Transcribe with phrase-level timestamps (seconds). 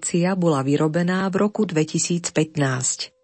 [0.00, 3.19] Relácia bola vyrobená v roku 2015.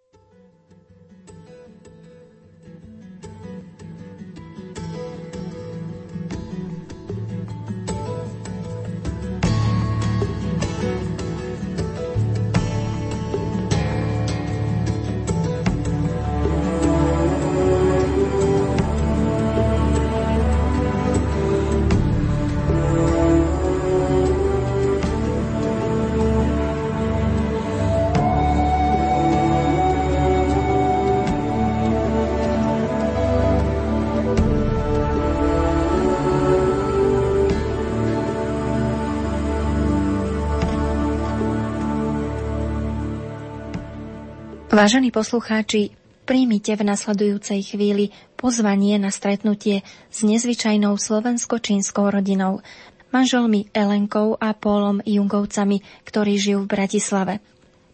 [44.77, 45.97] Vážení poslucháči,
[46.29, 49.81] príjmite v nasledujúcej chvíli pozvanie na stretnutie
[50.13, 52.61] s nezvyčajnou slovensko-čínskou rodinou,
[53.09, 57.35] manželmi Elenkou a Pólom Jungovcami, ktorí žijú v Bratislave.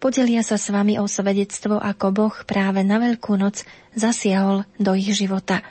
[0.02, 3.62] Podelia sa s vami o svedectvo, ako Boh práve na Veľkú noc
[3.94, 5.62] zasiahol do ich života.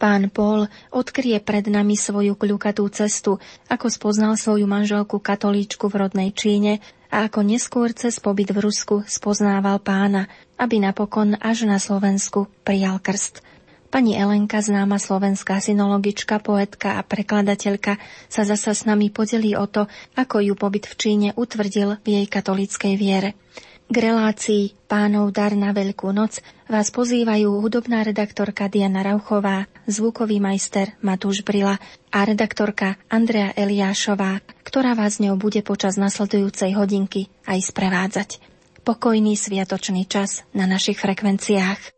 [0.00, 3.36] Pán Pól odkrie pred nami svoju kľukatú cestu,
[3.68, 6.80] ako spoznal svoju manželku katolíčku v rodnej Číne
[7.14, 10.26] a ako neskôr cez pobyt v Rusku spoznával pána,
[10.58, 13.38] aby napokon až na Slovensku prijal krst.
[13.86, 19.86] Pani Elenka, známa slovenská synologička, poetka a prekladateľka, sa zasa s nami podelí o to,
[20.18, 23.38] ako ju pobyt v Číne utvrdil v jej katolíckej viere.
[23.84, 30.96] K relácii Pánov dar na Veľkú noc vás pozývajú hudobná redaktorka Diana Rauchová, zvukový majster
[31.04, 31.76] Matúš Brila
[32.08, 40.04] a redaktorka Andrea Eliášová, ktorá vás ňou bude počas nasledujúcej hodinky aj sprevádzať pokojný sviatočný
[40.04, 41.93] čas na našich frekvenciách.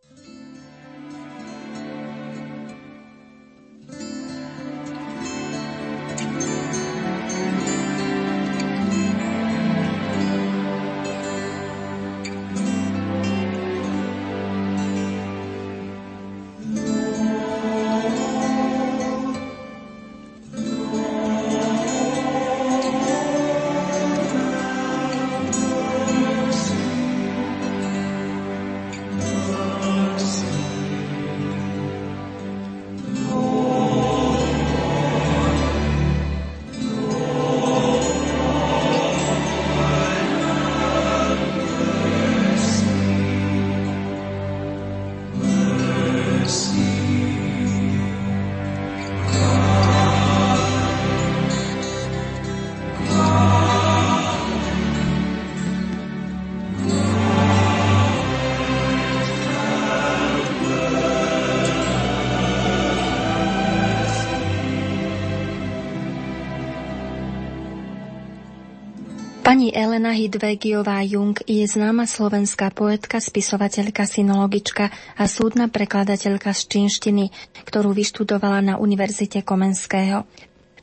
[69.56, 77.32] Pani Elena Hidvegiová Jung je známa slovenská poetka, spisovateľka, synologička a súdna prekladateľka z čínštiny,
[77.64, 80.28] ktorú vyštudovala na Univerzite Komenského.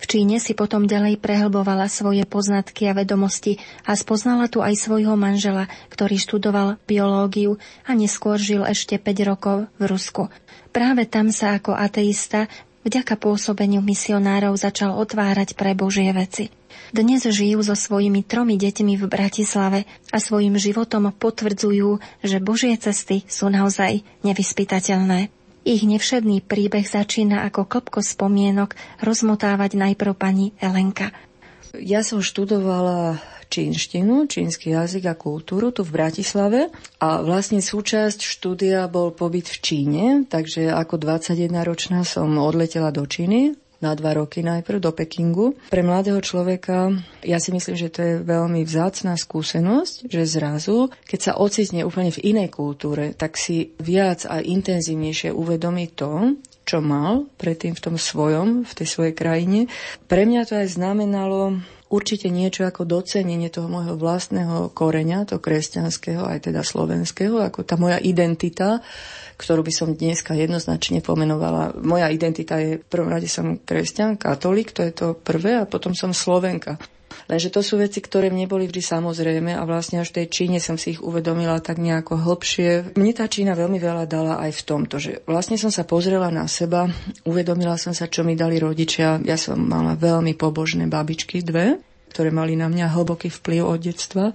[0.02, 5.14] V Číne si potom ďalej prehlbovala svoje poznatky a vedomosti a spoznala tu aj svojho
[5.14, 10.34] manžela, ktorý študoval biológiu a neskôr žil ešte 5 rokov v Rusku.
[10.74, 12.50] Práve tam sa ako ateista
[12.82, 16.63] vďaka pôsobeniu misionárov začal otvárať pre Božie veci.
[16.94, 23.26] Dnes žijú so svojimi tromi deťmi v Bratislave a svojim životom potvrdzujú, že Božie cesty
[23.26, 25.34] sú naozaj nevyspytateľné.
[25.66, 31.10] Ich nevšedný príbeh začína ako klopko spomienok rozmotávať najprv pani Elenka.
[31.74, 33.18] Ja som študovala
[33.50, 36.70] čínštinu, čínsky jazyk a kultúru tu v Bratislave
[37.02, 43.63] a vlastne súčasť štúdia bol pobyt v Číne, takže ako 21-ročná som odletela do Číny
[43.84, 45.60] na dva roky najprv do Pekingu.
[45.68, 51.20] Pre mladého človeka ja si myslím, že to je veľmi vzácná skúsenosť, že zrazu, keď
[51.20, 57.28] sa ocitne úplne v inej kultúre, tak si viac a intenzívnejšie uvedomí to, čo mal
[57.36, 59.68] predtým v tom svojom, v tej svojej krajine.
[60.08, 61.60] Pre mňa to aj znamenalo
[61.94, 67.78] určite niečo ako docenenie toho môjho vlastného koreňa, to kresťanského, aj teda slovenského, ako tá
[67.78, 68.82] moja identita,
[69.38, 71.78] ktorú by som dneska jednoznačne pomenovala.
[71.78, 75.94] Moja identita je, v prvom rade som kresťan, katolík, to je to prvé, a potom
[75.94, 76.82] som slovenka.
[77.28, 80.58] Lenže to sú veci, ktoré mne boli vždy samozrejme a vlastne až v tej Číne
[80.60, 82.96] som si ich uvedomila tak nejako hlbšie.
[83.00, 86.46] Mne tá Čína veľmi veľa dala aj v tomto, že vlastne som sa pozrela na
[86.46, 86.90] seba,
[87.24, 89.24] uvedomila som sa, čo mi dali rodičia.
[89.24, 91.80] Ja som mala veľmi pobožné babičky, dve,
[92.14, 94.26] ktoré mali na mňa hlboký vplyv od detstva.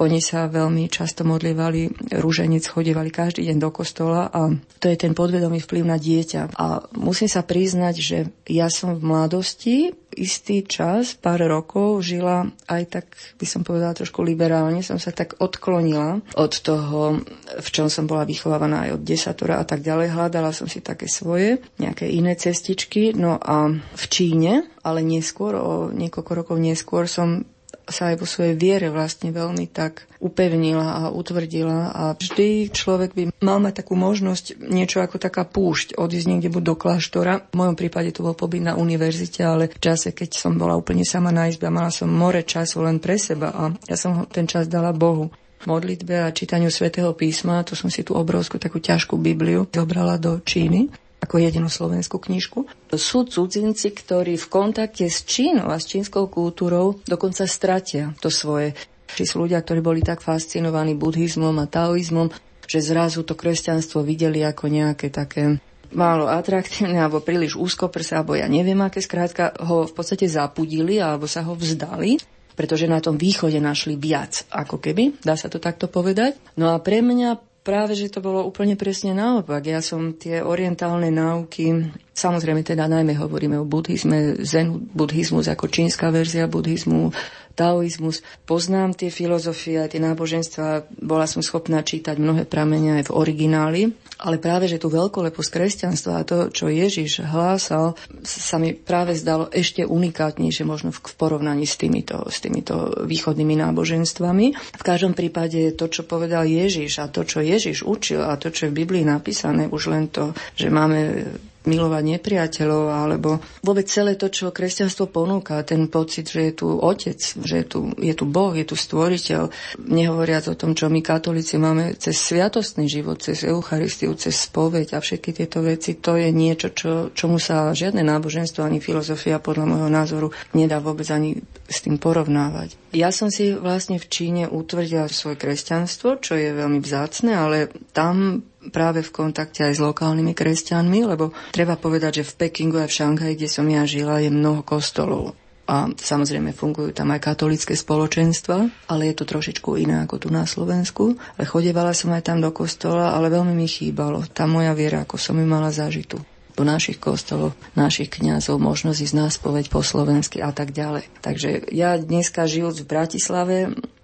[0.00, 5.12] Oni sa veľmi často modlievali, rúženec chodívali každý deň do kostola a to je ten
[5.12, 6.56] podvedomý vplyv na dieťa.
[6.56, 8.18] A musím sa priznať, že
[8.48, 9.76] ja som v mladosti
[10.14, 13.06] istý čas, pár rokov žila aj tak,
[13.38, 17.22] by som povedala trošku liberálne, som sa tak odklonila od toho,
[17.58, 20.10] v čom som bola vychovávaná aj od desatora a tak ďalej.
[20.10, 23.14] Hľadala som si také svoje, nejaké iné cestičky.
[23.14, 27.46] No a v Číne, ale neskôr, o niekoľko rokov neskôr som
[27.90, 33.22] sa aj vo svojej viere vlastne veľmi tak upevnila a utvrdila a vždy človek by
[33.42, 37.50] mal mať takú možnosť niečo ako taká púšť, odísť niekde buď do kláštora.
[37.50, 41.02] V mojom prípade to bol pobyt na univerzite, ale v čase, keď som bola úplne
[41.04, 44.46] sama na izbe a mala som more času len pre seba a ja som ten
[44.48, 45.28] čas dala Bohu
[45.68, 50.40] modlitbe a čítaniu svätého písma, to som si tú obrovskú takú ťažkú Bibliu zobrala do
[50.40, 50.88] Číny
[51.20, 52.66] ako jedinú slovenskú knižku.
[52.96, 58.72] Sú cudzinci, ktorí v kontakte s Čínou a s čínskou kultúrou dokonca stratia to svoje.
[59.10, 62.30] Či sú ľudia, ktorí boli tak fascinovaní buddhizmom a taoizmom,
[62.64, 65.58] že zrazu to kresťanstvo videli ako nejaké také
[65.90, 71.26] málo atraktívne alebo príliš úzkoprse, alebo ja neviem aké, skrátka ho v podstate zapudili alebo
[71.26, 72.22] sa ho vzdali
[72.60, 76.36] pretože na tom východe našli viac, ako keby, dá sa to takto povedať.
[76.60, 79.60] No a pre mňa Práve, že to bolo úplne presne naopak.
[79.68, 86.08] Ja som tie orientálne náuky, samozrejme teda najmä hovoríme o buddhizme, zen buddhizmus ako čínska
[86.08, 87.12] verzia buddhizmu,
[87.52, 88.24] taoizmus.
[88.48, 93.82] Poznám tie filozofie, tie náboženstva, bola som schopná čítať mnohé pramene aj v origináli,
[94.20, 99.48] ale práve, že tú veľkoleposť kresťanstva a to, čo Ježiš hlásal, sa mi práve zdalo
[99.48, 104.46] ešte unikátnejšie možno v porovnaní s týmito, s týmito východnými náboženstvami.
[104.76, 108.68] V každom prípade to, čo povedal Ježiš a to, čo Ježiš učil a to, čo
[108.68, 111.24] je v Biblii napísané, už len to, že máme
[111.68, 117.20] milovať nepriateľov, alebo vôbec celé to, čo kresťanstvo ponúka, ten pocit, že je tu Otec,
[117.20, 119.52] že je tu, je tu Boh, je tu Stvoriteľ,
[119.84, 125.04] nehovoriac o tom, čo my katolíci máme cez sviatostný život, cez Eucharistiu, cez spoveď a
[125.04, 129.90] všetky tieto veci, to je niečo, čo, čomu sa žiadne náboženstvo ani filozofia podľa môjho
[129.92, 132.74] názoru nedá vôbec ani s tým porovnávať.
[132.90, 138.42] Ja som si vlastne v Číne utvrdila svoje kresťanstvo, čo je veľmi vzácne, ale tam
[138.74, 142.96] práve v kontakte aj s lokálnymi kresťanmi, lebo treba povedať, že v Pekingu a v
[142.98, 145.38] Šanghaji, kde som ja žila, je mnoho kostolov.
[145.70, 150.42] A samozrejme fungujú tam aj katolické spoločenstva, ale je to trošičku iné ako tu na
[150.42, 151.14] Slovensku.
[151.38, 155.14] Ale chodevala som aj tam do kostola, ale veľmi mi chýbalo tá moja viera, ako
[155.14, 156.18] som ju mala zažitú
[156.60, 161.08] do našich kostolov, našich kňazov, možnosť ísť na spoveď po slovensky a tak ďalej.
[161.24, 163.56] Takže ja dneska žijúc v Bratislave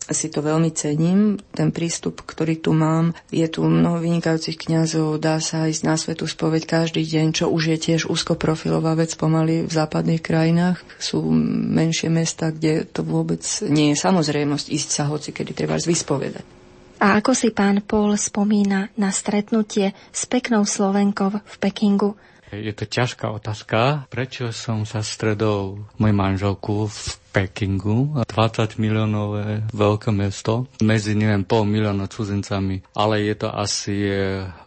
[0.07, 3.13] si to veľmi cením, ten prístup, ktorý tu mám.
[3.35, 7.75] Je tu mnoho vynikajúcich kňazov, dá sa ísť na svetu spoveď každý deň, čo už
[7.75, 10.79] je tiež úzkoprofilová vec pomaly v západných krajinách.
[11.03, 16.57] Sú menšie mesta, kde to vôbec nie je samozrejmosť ísť sa hoci, kedy treba vyspovedať.
[16.97, 22.17] A ako si pán Paul spomína na stretnutie s peknou Slovenkou v Pekingu?
[22.63, 24.09] Je to ťažká otázka.
[24.09, 27.01] Prečo som sa stredol môj manželku v
[27.37, 33.97] Pekingu, 20 miliónové veľké mesto, medzi neviem pol milióna cudzincami, ale je to asi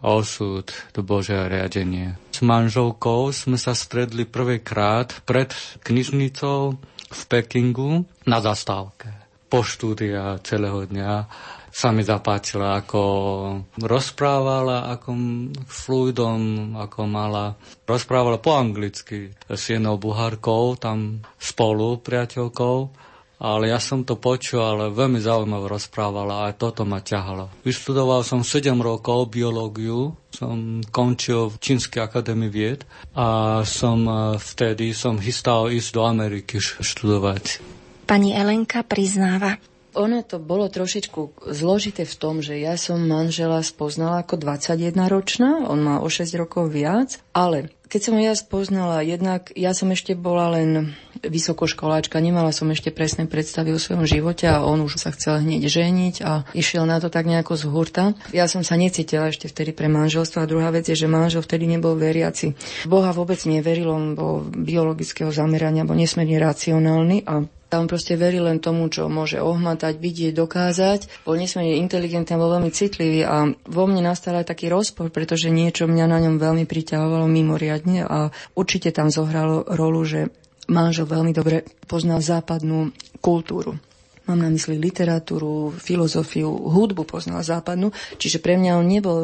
[0.05, 2.13] osud, to Bože riadenie.
[2.29, 5.49] S manželkou sme sa stredli prvýkrát pred
[5.81, 6.77] knižnicou
[7.09, 11.25] v Pekingu na zastávke po štúdia celého dňa
[11.69, 13.01] sa mi zapáčila, ako
[13.79, 15.09] rozprávala, ako
[15.65, 17.55] fluidom, ako mala.
[17.85, 23.09] Rozprávala po anglicky s jednou buhárkou, tam spolu priateľkou.
[23.39, 27.47] Ale ja som to počul, ale veľmi zaujímavé rozprávala a toto ma ťahalo.
[27.63, 32.83] Vyštudoval som 7 rokov biológiu, som končil v Čínskej akadémii vied
[33.15, 37.63] a som eh, vtedy som chystal ísť do Ameriky študovať.
[38.03, 39.55] Pani Elenka priznáva,
[39.97, 45.79] ono to bolo trošičku zložité v tom, že ja som manžela spoznala ako 21-ročná, on
[45.81, 50.53] má o 6 rokov viac, ale keď som ja spoznala, jednak ja som ešte bola
[50.53, 50.93] len
[51.25, 55.65] vysokoškoláčka, nemala som ešte presné predstavy o svojom živote a on už sa chcel hneď
[55.65, 58.05] ženiť a išiel na to tak nejako z hurta.
[58.29, 61.65] Ja som sa necítila ešte vtedy pre manželstvo a druhá vec je, že manžel vtedy
[61.65, 62.53] nebol veriaci.
[62.85, 68.57] Boha vôbec neveril, on bol biologického zamerania, bol nesmierne racionálny a tam proste verí len
[68.57, 71.23] tomu, čo môže ohmatať, vidieť, dokázať.
[71.23, 75.85] Bol nesmierne inteligentný bol veľmi citlivý a vo mne nastal aj taký rozpor, pretože niečo
[75.85, 80.21] mňa na ňom veľmi priťahovalo mimoriadne a určite tam zohralo rolu, že
[80.65, 82.89] manžel veľmi dobre poznal západnú
[83.21, 83.77] kultúru
[84.29, 87.89] Mám na mysli literatúru, filozofiu, hudbu poznal západnú,
[88.21, 89.19] čiže pre mňa on nebol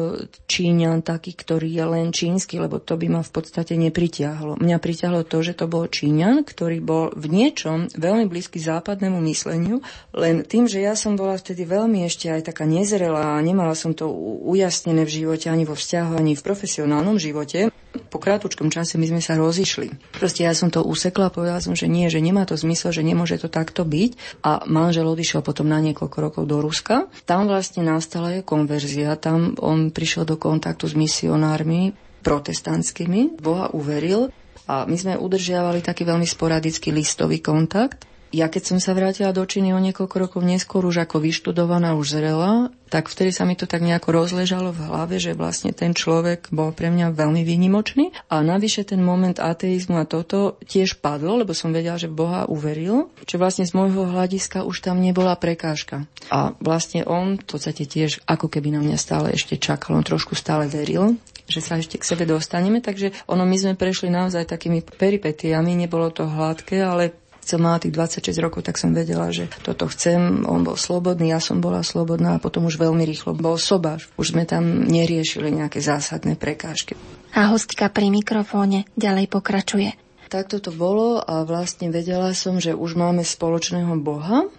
[0.50, 4.58] Číňan taký, ktorý je len čínsky, lebo to by ma v podstate nepritiahlo.
[4.58, 9.78] Mňa pritiahlo to, že to bol Číňan, ktorý bol v niečom veľmi blízky západnému mysleniu,
[10.10, 13.94] len tým, že ja som bola vtedy veľmi ešte aj taká nezrelá a nemala som
[13.94, 14.10] to
[14.42, 17.70] ujasnené v živote, ani vo vzťahu, ani v profesionálnom živote,
[18.12, 20.16] po krátučkom čase my sme sa rozišli.
[20.16, 23.40] Proste ja som to usekla, povedala som, že nie, že nemá to zmysel, že nemôže
[23.40, 24.42] to takto byť.
[24.44, 27.08] A manžel odišiel potom na niekoľko rokov do Ruska.
[27.24, 29.16] Tam vlastne nastala je konverzia.
[29.16, 33.40] Tam on prišiel do kontaktu s misionármi protestantskými.
[33.40, 34.34] Boha uveril
[34.66, 38.02] a my sme udržiavali taký veľmi sporadický listový kontakt.
[38.34, 42.18] Ja keď som sa vrátila do Číny o niekoľko rokov neskôr, už ako vyštudovaná, už
[42.18, 46.50] zrela, tak vtedy sa mi to tak nejako rozležalo v hlave, že vlastne ten človek
[46.50, 48.10] bol pre mňa veľmi výnimočný.
[48.26, 53.10] A navyše ten moment ateizmu a toto tiež padlo, lebo som vedela, že Boha uveril,
[53.26, 56.06] čo vlastne z môjho hľadiska už tam nebola prekážka.
[56.30, 60.34] A vlastne on v podstate tiež ako keby na mňa stále ešte čakal, on trošku
[60.34, 64.82] stále veril, že sa ešte k sebe dostaneme, takže ono my sme prešli naozaj takými
[64.82, 67.14] peripetiami, nebolo to hladké, ale
[67.46, 70.42] som mala tých 26 rokov, tak som vedela, že toto chcem.
[70.44, 74.10] On bol slobodný, ja som bola slobodná a potom už veľmi rýchlo bol sobáš.
[74.18, 76.98] Už sme tam neriešili nejaké zásadné prekážky.
[77.32, 79.90] A hostka pri mikrofóne ďalej pokračuje.
[80.26, 84.50] Takto to bolo a vlastne vedela som, že už máme spoločného Boha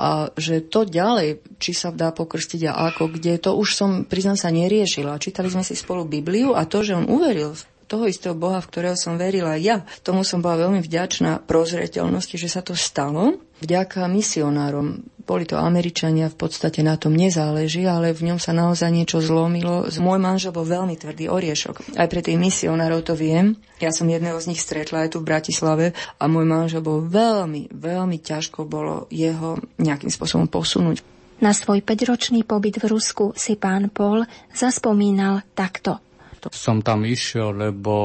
[0.00, 4.38] a že to ďalej, či sa dá pokrstiť a ako, kde, to už som, priznám
[4.38, 5.20] sa, neriešila.
[5.20, 7.52] Čítali sme si spolu Bibliu a to, že on uveril
[7.90, 9.82] toho istého Boha, v ktorého som verila ja.
[10.06, 13.42] Tomu som bola veľmi vďačná prozreteľnosti, že sa to stalo.
[13.58, 15.02] Vďaka misionárom.
[15.26, 19.86] Boli to Američania, v podstate na tom nezáleží, ale v ňom sa naozaj niečo zlomilo.
[19.98, 21.98] Môj manžel bol veľmi tvrdý oriešok.
[21.98, 23.58] Aj pre tých misionárov to viem.
[23.82, 25.86] Ja som jedného z nich stretla aj tu v Bratislave
[26.18, 31.02] a môj manžel bol veľmi, veľmi ťažko bolo jeho nejakým spôsobom posunúť.
[31.38, 36.02] Na svoj 5-ročný pobyt v Rusku si pán Paul zaspomínal takto–
[36.48, 37.96] som tam išiel, lebo,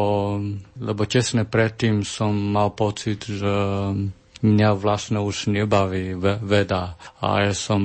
[0.76, 3.54] lebo tesne predtým som mal pocit, že
[4.46, 7.00] mňa vlastne už nebaví veda.
[7.24, 7.82] A ja som,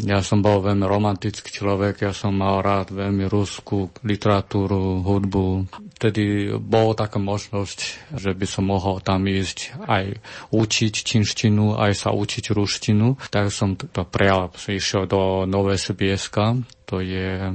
[0.00, 5.68] ja som bol veľmi romantický človek, ja som mal rád veľmi ruskú literatúru, hudbu.
[6.00, 7.78] Vtedy bola taká možnosť,
[8.16, 10.04] že by som mohol tam ísť aj
[10.50, 13.20] učiť činštinu, aj sa učiť ruštinu.
[13.28, 16.56] Tak som to prijal, išiel do Nové Sibieska,
[16.88, 17.52] to je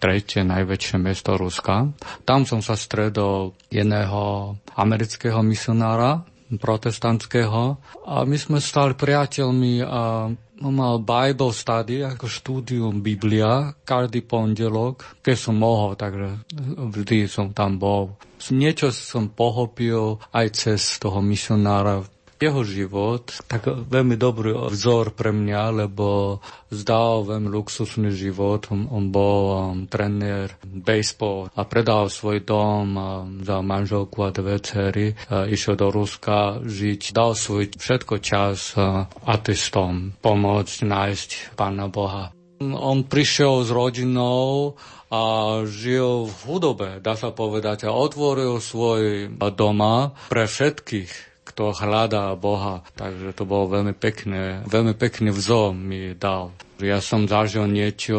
[0.00, 1.92] tretie najväčšie mesto Ruska.
[2.24, 7.78] Tam som sa stredol jedného amerického misionára, protestantského
[8.10, 10.26] a my sme stali priateľmi a
[10.60, 16.42] on mal Bible study, ako štúdium Biblia, každý pondelok, keď som mohol, takže
[16.90, 18.18] vždy som tam bol.
[18.52, 22.04] Niečo som pohopil aj cez toho misionára
[22.40, 26.40] jeho život tak veľmi dobrý vzor pre mňa, lebo
[26.72, 28.72] zdal veľmi luxusný život.
[28.72, 33.02] On, bol um, tréner baseball a predal svoj dom um,
[33.44, 35.12] za manželku a dve cery.
[35.28, 37.12] Uh, išiel do Ruska žiť.
[37.12, 41.30] Dal svoj všetko čas uh, ateistom pomôcť nájsť
[41.60, 42.32] Pána Boha.
[42.60, 44.76] On prišiel s rodinou
[45.10, 45.22] a
[45.66, 51.29] žil v chudobe, dá sa povedať, a otvoril svoj doma pre všetkých
[51.60, 52.80] kto hľadá Boha.
[52.96, 56.56] Takže to bolo veľmi pekné, veľmi pekný vzor mi dal.
[56.80, 58.16] Ja som zažil niečo,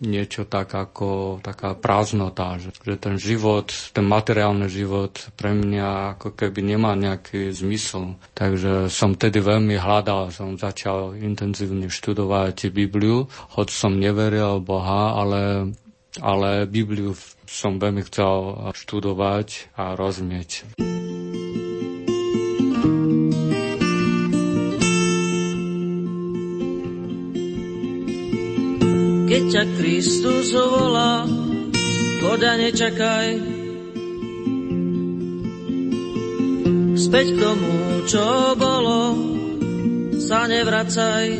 [0.00, 6.32] niečo tak ako taká prázdnota, že, že ten život, ten materiálny život pre mňa ako
[6.32, 8.16] keby nemá nejaký zmysel.
[8.32, 15.76] Takže som tedy veľmi hľadal, som začal intenzívne študovať Bibliu, hoď som neveril Boha, ale,
[16.24, 17.12] ale Bibliu
[17.44, 20.64] som veľmi chcel študovať a rozumieť.
[29.36, 31.28] Keď ťa Kristus volá,
[32.24, 33.36] voda nečakaj.
[36.96, 39.02] Späť k tomu, čo bolo,
[40.24, 41.36] sa nevracaj.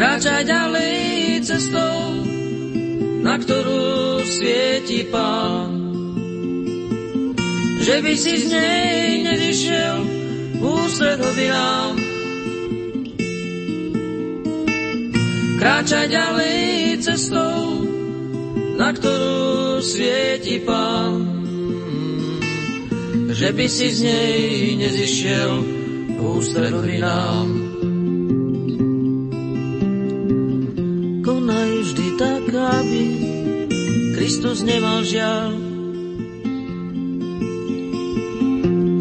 [0.00, 0.96] Kráčaj ďalej
[1.44, 2.24] cestou,
[3.20, 5.76] na ktorú svieti Pán.
[7.84, 9.96] Že by si z nej nevyšiel
[10.64, 12.01] ústred nám.
[15.62, 16.58] Kráčať ďalej
[17.06, 17.86] cestou,
[18.74, 21.22] na ktorú svieti Pán.
[23.30, 24.42] Že by si z nej
[24.74, 25.50] nezišiel
[26.18, 27.48] ústredovi nám.
[31.22, 33.02] Konaj vždy tak, aby
[34.18, 35.70] Kristus nemal žiaľ.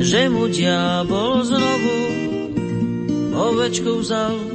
[0.02, 1.98] že mu diabol znovu
[3.32, 4.51] ovečku vzal.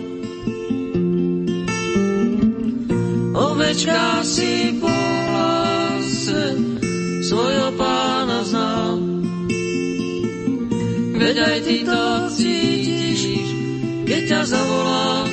[3.37, 6.57] Ovečka si po hlase
[7.21, 8.97] svojho pána znal.
[11.21, 12.03] Veď aj ty to
[12.33, 13.21] cítiš,
[14.09, 15.29] keď ťa zavolá.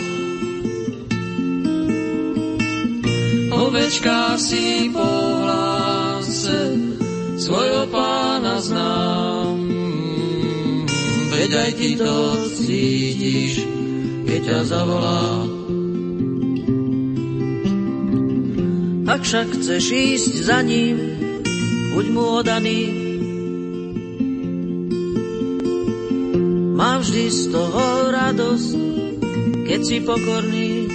[3.56, 5.08] Ovečka si po
[5.40, 6.76] hlase
[7.40, 9.64] svojho pána znám.
[11.32, 12.16] Veď aj ty to
[12.52, 13.64] cítiš,
[14.28, 15.33] keď ťa zavolá.
[19.14, 20.98] Ak však chceš ísť za ním,
[21.94, 22.82] buď mu odaný.
[26.74, 28.74] Mám vždy z toho radosť,
[29.70, 30.90] keď si pokorný.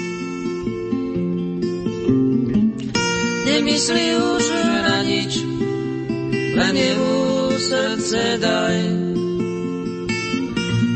[3.47, 4.45] Nemyslí už
[4.83, 5.33] na nič,
[6.59, 7.15] len jemu
[7.55, 8.79] srdce daj.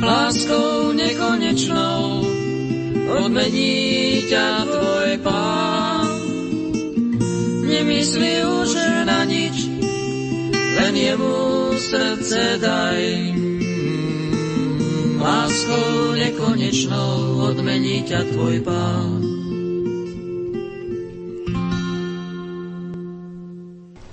[0.02, 2.26] Láskou nekonečnou
[3.14, 5.82] odmení ťa tvoj pán.
[7.83, 8.79] Nemyslí už
[9.11, 9.66] na nič,
[10.55, 11.35] len jemu
[11.75, 13.03] srdce daj.
[15.18, 19.32] Láskou nekonečnou odmení ťa tvoj pán.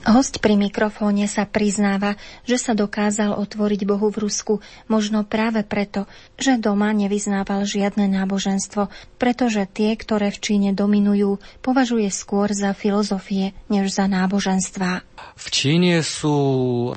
[0.09, 4.57] Host pri mikrofóne sa priznáva, že sa dokázal otvoriť Bohu v Rusku
[4.89, 8.89] možno práve preto, že doma nevyznával žiadne náboženstvo,
[9.21, 15.05] pretože tie, ktoré v Číne dominujú, považuje skôr za filozofie, než za náboženstvá.
[15.37, 16.33] V Číne sú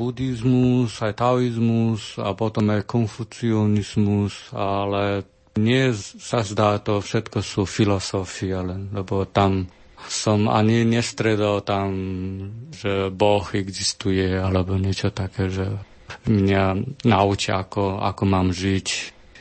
[0.01, 5.29] buddhizmus, aj taoizmus a potom aj konfucionizmus, ale
[5.61, 8.57] nie sa zdá to, všetko sú filozofie,
[8.89, 9.69] lebo tam
[10.09, 11.91] som ani nestredol tam,
[12.75, 15.67] že Boh existuje alebo niečo také, že
[16.27, 16.65] mňa
[17.07, 18.87] naučia, ako, ako mám žiť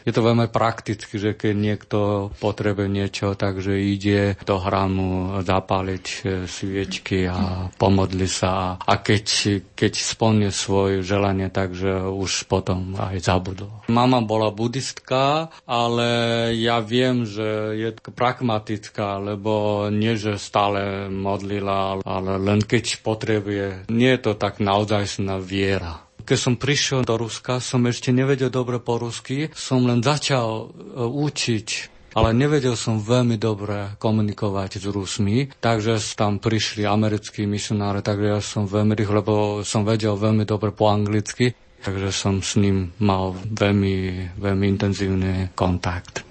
[0.05, 1.99] je to veľmi prakticky, že keď niekto
[2.41, 9.25] potrebuje niečo, takže ide do hramu zapáliť e, sviečky a pomodli sa a keď,
[9.73, 13.71] keď splní svoje želanie, takže už potom aj zabudol.
[13.91, 16.09] Mama bola buddhistka, ale
[16.57, 23.89] ja viem, že je pragmatická, lebo nie, že stále modlila, ale len keď potrebuje.
[23.91, 26.10] Nie je to tak naozajstná viera.
[26.21, 31.01] Keď som prišiel do Ruska, som ešte nevedel dobre po rusky, som len začal e,
[31.01, 38.27] učiť ale nevedel som veľmi dobre komunikovať s Rusmi, takže tam prišli americkí misionári, takže
[38.27, 42.91] ja som veľmi rýchlo, lebo som vedel veľmi dobre po anglicky, takže som s ním
[42.99, 46.27] mal veľmi, veľmi intenzívny kontakt.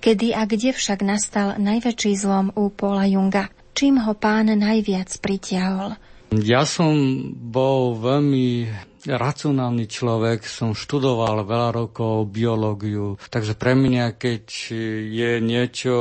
[0.00, 3.52] Kedy a kde však nastal najväčší zlom u Paula Junga?
[3.76, 5.94] Čím ho pán najviac pritiahol?
[6.30, 6.94] Ja som
[7.52, 8.66] bol veľmi
[9.06, 14.44] racionálny človek, som študoval veľa rokov biológiu, takže pre mňa, keď
[15.08, 15.94] je niečo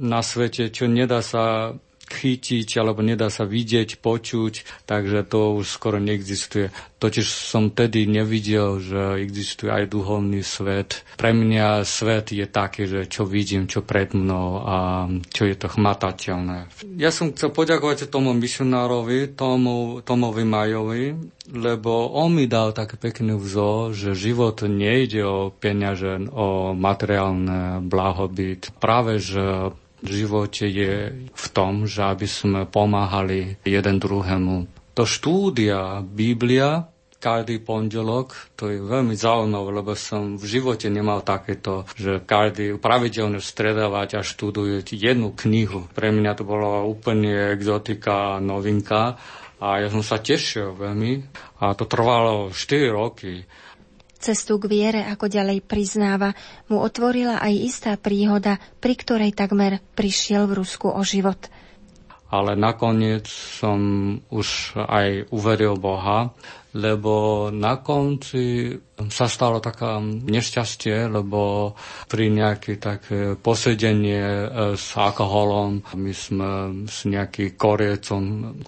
[0.00, 1.76] na svete, čo nedá sa
[2.08, 6.68] chytiť alebo nedá sa vidieť, počuť, takže to už skoro neexistuje.
[7.00, 11.04] Totiž som tedy nevidel, že existuje aj duhovný svet.
[11.20, 14.76] Pre mňa svet je taký, že čo vidím, čo pred mnou a
[15.28, 16.72] čo je to chmatateľné.
[16.96, 21.04] Ja som chcel poďakovať tomu misionárovi, tomu, Tomovi Majovi,
[21.52, 28.72] lebo on mi dal také pekný vzor, že život nejde o peniaze, o materiálne blahobyt.
[28.80, 29.76] Práve, že
[30.08, 30.92] živote je
[31.32, 34.68] v tom, že aby sme pomáhali jeden druhému.
[34.94, 41.88] To štúdia Biblia každý pondelok, to je veľmi zaujímavé, lebo som v živote nemal takéto,
[41.96, 45.88] že každý pravidelne stredávať a študuje jednu knihu.
[45.96, 49.16] Pre mňa to bolo úplne exotika, novinka
[49.56, 51.24] a ja som sa tešil veľmi
[51.64, 53.40] a to trvalo 4 roky.
[54.24, 56.32] Cestu k viere, ako ďalej priznáva,
[56.72, 61.52] mu otvorila aj istá príhoda, pri ktorej takmer prišiel v Rusku o život.
[62.34, 63.78] Ale nakoniec som
[64.34, 66.34] už aj uveril Boha
[66.74, 68.74] lebo na konci
[69.10, 71.74] sa stalo taká nešťastie, lebo
[72.10, 76.50] pri nejaké také posedenie e, s alkoholom my sme
[76.86, 78.22] s nejakým koriecom,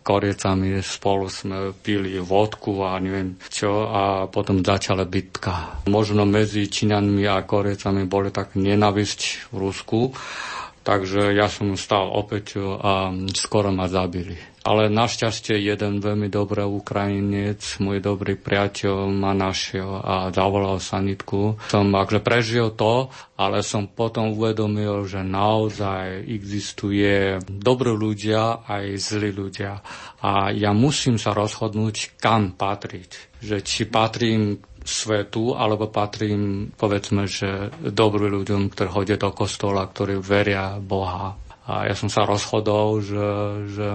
[0.06, 5.82] koriecami spolu sme pili vodku a neviem čo a potom začala bitka.
[5.90, 10.00] Možno medzi Číňanmi a Koriecami boli tak nenavisť v Rusku,
[10.86, 14.38] takže ja som stal opäť a skoro ma zabili.
[14.66, 21.54] Ale našťastie jeden veľmi dobrý Ukrajinec, môj dobrý priateľ ma našiel a zavolal sanitku.
[21.70, 23.06] Som akže prežil to,
[23.38, 29.78] ale som potom uvedomil, že naozaj existuje dobrí ľudia aj zlí ľudia.
[30.26, 33.38] A ja musím sa rozhodnúť, kam patriť.
[33.38, 40.22] Že či patrím svetu, alebo patrím, povedzme, že dobrým ľuďom, ktorí chodia do kostola, ktorí
[40.22, 41.34] veria Boha.
[41.66, 43.28] A ja som sa rozhodol, že,
[43.74, 43.88] že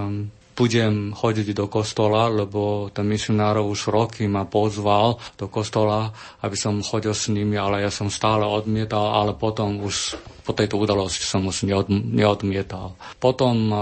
[0.56, 6.12] budem chodiť do kostola, lebo ten misionárov už roky ma pozval do kostola,
[6.44, 10.82] aby som chodil s nimi, ale ja som stále odmietal, ale potom už po tejto
[10.82, 12.98] udalosti som už neodmietal.
[13.22, 13.78] Potom uh,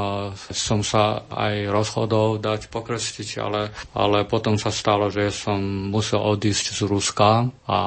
[0.52, 6.76] som sa aj rozhodol dať pokrstiť, ale, ale potom sa stalo, že som musel odísť
[6.76, 7.80] z Ruska a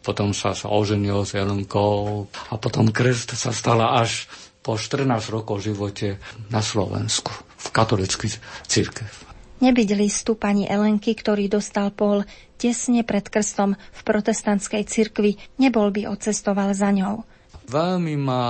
[0.00, 4.28] potom sa, sa oženil s Jelenkou a potom krst sa stala až
[4.60, 6.20] po 14 rokov živote
[6.52, 8.32] na Slovensku v katolický
[8.64, 9.08] církev.
[9.60, 12.24] Nebyť listu pani Elenky, ktorý dostal Pol
[12.56, 17.28] tesne pred krstom v protestantskej cirkvi, nebol by odcestoval za ňou.
[17.68, 18.44] Veľmi ma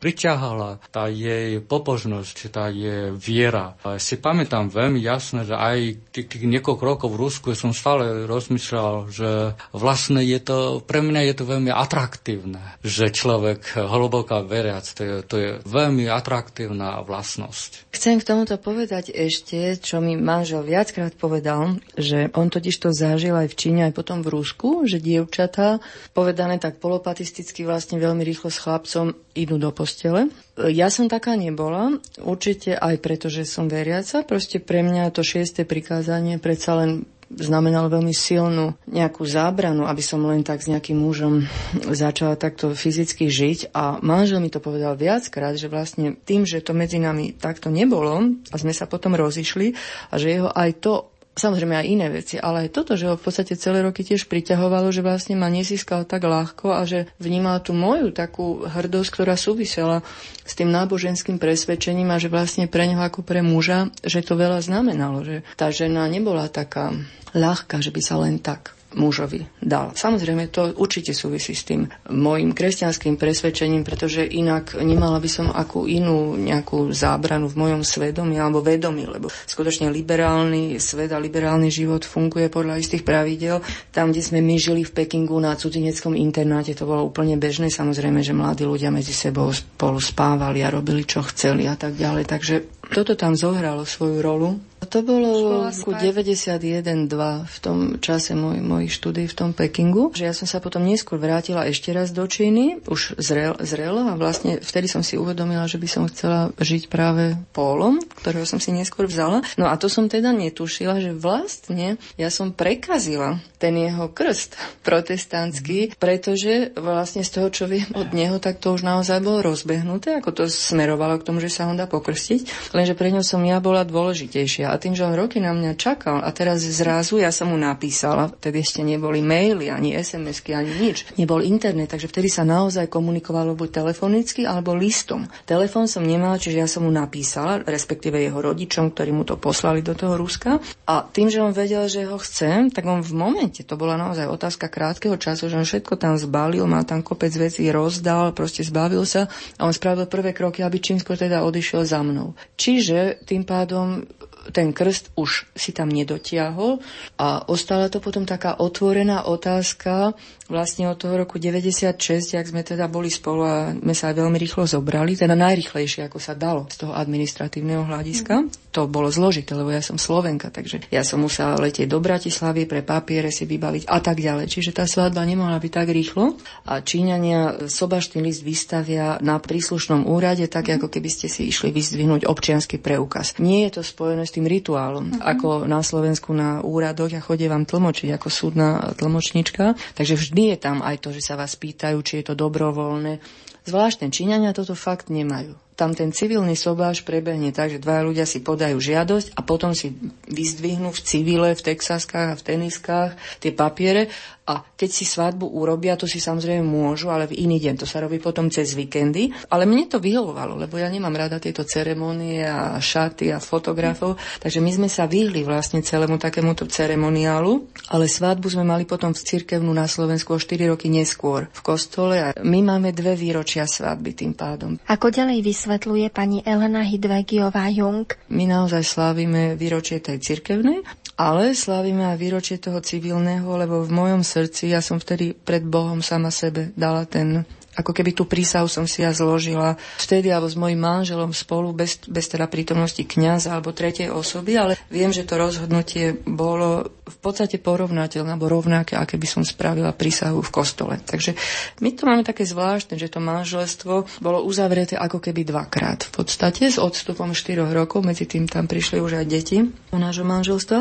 [0.00, 3.76] priťahala tá jej pobožnosť, tá jej viera.
[4.00, 9.12] Si pamätám veľmi jasne, že aj tých, tých niekoľko rokov v Rusku som stále rozmýšľal,
[9.12, 9.30] že
[9.76, 15.16] vlastne je to, pre mňa je to veľmi atraktívne, že človek hlboká veriac, to je,
[15.20, 17.89] to je veľmi atraktívna vlastnosť.
[17.90, 23.34] Chcem k tomuto povedať ešte, čo mi manžel viackrát povedal, že on totiž to zažil
[23.34, 25.82] aj v Číne, aj potom v Rusku, že dievčatá,
[26.14, 30.30] povedané tak polopatisticky, vlastne veľmi rýchlo s chlapcom idú do postele.
[30.54, 34.22] Ja som taká nebola, určite aj preto, že som veriaca.
[34.22, 40.22] Proste pre mňa to šiesté prikázanie predsa len znamenalo veľmi silnú nejakú zábranu, aby som
[40.26, 41.46] len tak s nejakým mužom
[41.90, 43.70] začala takto fyzicky žiť.
[43.70, 48.34] A manžel mi to povedal viackrát, že vlastne tým, že to medzi nami takto nebolo
[48.50, 49.74] a sme sa potom rozišli
[50.10, 53.22] a že jeho aj to samozrejme aj iné veci, ale aj toto, že ho v
[53.22, 57.76] podstate celé roky tiež priťahovalo, že vlastne ma nesískal tak ľahko a že vnímal tú
[57.76, 60.02] moju takú hrdosť, ktorá súvisela
[60.42, 64.58] s tým náboženským presvedčením a že vlastne pre neho ako pre muža, že to veľa
[64.64, 66.90] znamenalo, že tá žena nebola taká
[67.30, 69.94] ľahká, že by sa len tak mužovi dal.
[69.94, 75.86] Samozrejme, to určite súvisí s tým môjim kresťanským presvedčením, pretože inak nemala by som akú
[75.86, 82.02] inú nejakú zábranu v mojom svedomí alebo vedomí, lebo skutočne liberálny svet a liberálny život
[82.02, 83.62] funguje podľa istých pravidel.
[83.94, 87.70] Tam, kde sme my žili v Pekingu na cudzineckom internáte, to bolo úplne bežné.
[87.70, 92.24] Samozrejme, že mladí ľudia medzi sebou spolu spávali a robili, čo chceli a tak ďalej.
[92.26, 92.54] Takže
[92.90, 97.06] toto tam zohralo svoju rolu to bolo v roku 91-2
[97.46, 101.22] v tom čase môj, mojich štúdí v tom Pekingu, že ja som sa potom neskôr
[101.22, 105.78] vrátila ešte raz do Číny, už zrel, zrelo a vlastne vtedy som si uvedomila, že
[105.78, 109.46] by som chcela žiť práve pólom, ktorého som si neskôr vzala.
[109.54, 115.94] No a to som teda netušila, že vlastne ja som prekazila ten jeho krst protestantský,
[116.02, 120.34] pretože vlastne z toho, čo viem od neho, tak to už naozaj bolo rozbehnuté, ako
[120.34, 123.86] to smerovalo k tomu, že sa ho dá pokrstiť, lenže pre ňo som ja bola
[123.86, 124.72] dôležitejšia.
[124.72, 128.32] A tým, že on roky na mňa čakal a teraz zrazu ja som mu napísala,
[128.32, 131.12] vtedy ešte neboli maily, ani SMS-ky, ani nič.
[131.20, 135.28] Nebol internet, takže vtedy sa naozaj komunikovalo buď telefonicky alebo listom.
[135.44, 139.84] Telefón som nemala, čiže ja som mu napísala, respektíve jeho rodičom, ktorí mu to poslali
[139.84, 140.56] do toho Ruska.
[140.88, 144.24] A tým, že on vedel, že ho chcem, tak on v momente, to bola naozaj
[144.24, 149.04] otázka krátkeho času, že on všetko tam zbalil, mal tam kopec vecí, rozdal, proste zbavil
[149.04, 149.28] sa
[149.60, 152.32] a on spravil prvé kroky, aby čím skôr teda odišiel za mnou.
[152.56, 154.06] Čiže tým pádom
[154.48, 156.80] ten krst už si tam nedotiahol
[157.20, 160.16] a ostala to potom taká otvorená otázka
[160.50, 161.94] vlastne od toho roku 96,
[162.34, 166.34] ak sme teda boli spolu a sme sa veľmi rýchlo zobrali, teda najrychlejšie, ako sa
[166.34, 168.34] dalo z toho administratívneho hľadiska.
[168.42, 168.50] Mm.
[168.70, 172.86] To bolo zložité, lebo ja som Slovenka, takže ja som musela letieť do Bratislavy pre
[172.86, 174.46] papiere si vybaviť a tak ďalej.
[174.46, 176.38] Čiže tá svadba nemohla byť tak rýchlo
[176.70, 182.30] a Číňania sobaštný list vystavia na príslušnom úrade, tak ako keby ste si išli vyzdvihnúť
[182.30, 183.42] občiansky preukaz.
[183.42, 185.26] Nie je to spojené s tým rituálom, mm-hmm.
[185.26, 190.78] ako na Slovensku na úradoch, ja chodievam tlmočiť ako súdna tlmočnička, takže vždy je tam
[190.86, 193.18] aj to, že sa vás pýtajú, či je to dobrovoľné.
[193.66, 198.44] Zvláštne Číňania toto fakt nemajú tam ten civilný sobáš prebehne tak, že dvaja ľudia si
[198.44, 199.96] podajú žiadosť a potom si
[200.28, 204.12] vyzdvihnú v civile, v texaskách a v teniskách tie papiere
[204.50, 207.74] a keď si svadbu urobia, to si samozrejme môžu, ale v iný deň.
[207.78, 209.30] To sa robí potom cez víkendy.
[209.46, 214.18] Ale mne to vyhovovalo, lebo ja nemám rada tieto ceremonie a šaty a fotografov.
[214.42, 217.62] Takže my sme sa vyhli vlastne celému takémuto ceremoniálu,
[217.94, 222.18] ale svadbu sme mali potom v cirkevnú na Slovensku o 4 roky neskôr v kostole
[222.18, 224.82] a my máme dve výročia svadby tým pádom.
[224.90, 228.02] Ako ďalej vysvetľuje pani Elena Hidvegiová Jung?
[228.26, 230.82] My naozaj slávime výročie tej cirkevnej,
[231.14, 236.02] ale slávime aj výročie toho civilného, lebo v mojom srdci ja som vtedy pred Bohom
[236.02, 237.46] sama sebe dala ten
[237.78, 242.02] ako keby tú prísahu som si ja zložila vtedy alebo s mojim manželom spolu, bez,
[242.10, 247.62] bez teda prítomnosti kňaza alebo tretej osoby, ale viem, že to rozhodnutie bolo v podstate
[247.62, 250.94] porovnateľné alebo rovnaké, aké by som spravila prísahu v kostole.
[250.98, 251.34] Takže
[251.82, 256.10] my to máme také zvláštne, že to manželstvo bolo uzavreté ako keby dvakrát.
[256.10, 260.26] V podstate s odstupom 4 rokov, medzi tým tam prišli už aj deti do nášho
[260.26, 260.78] manželstva.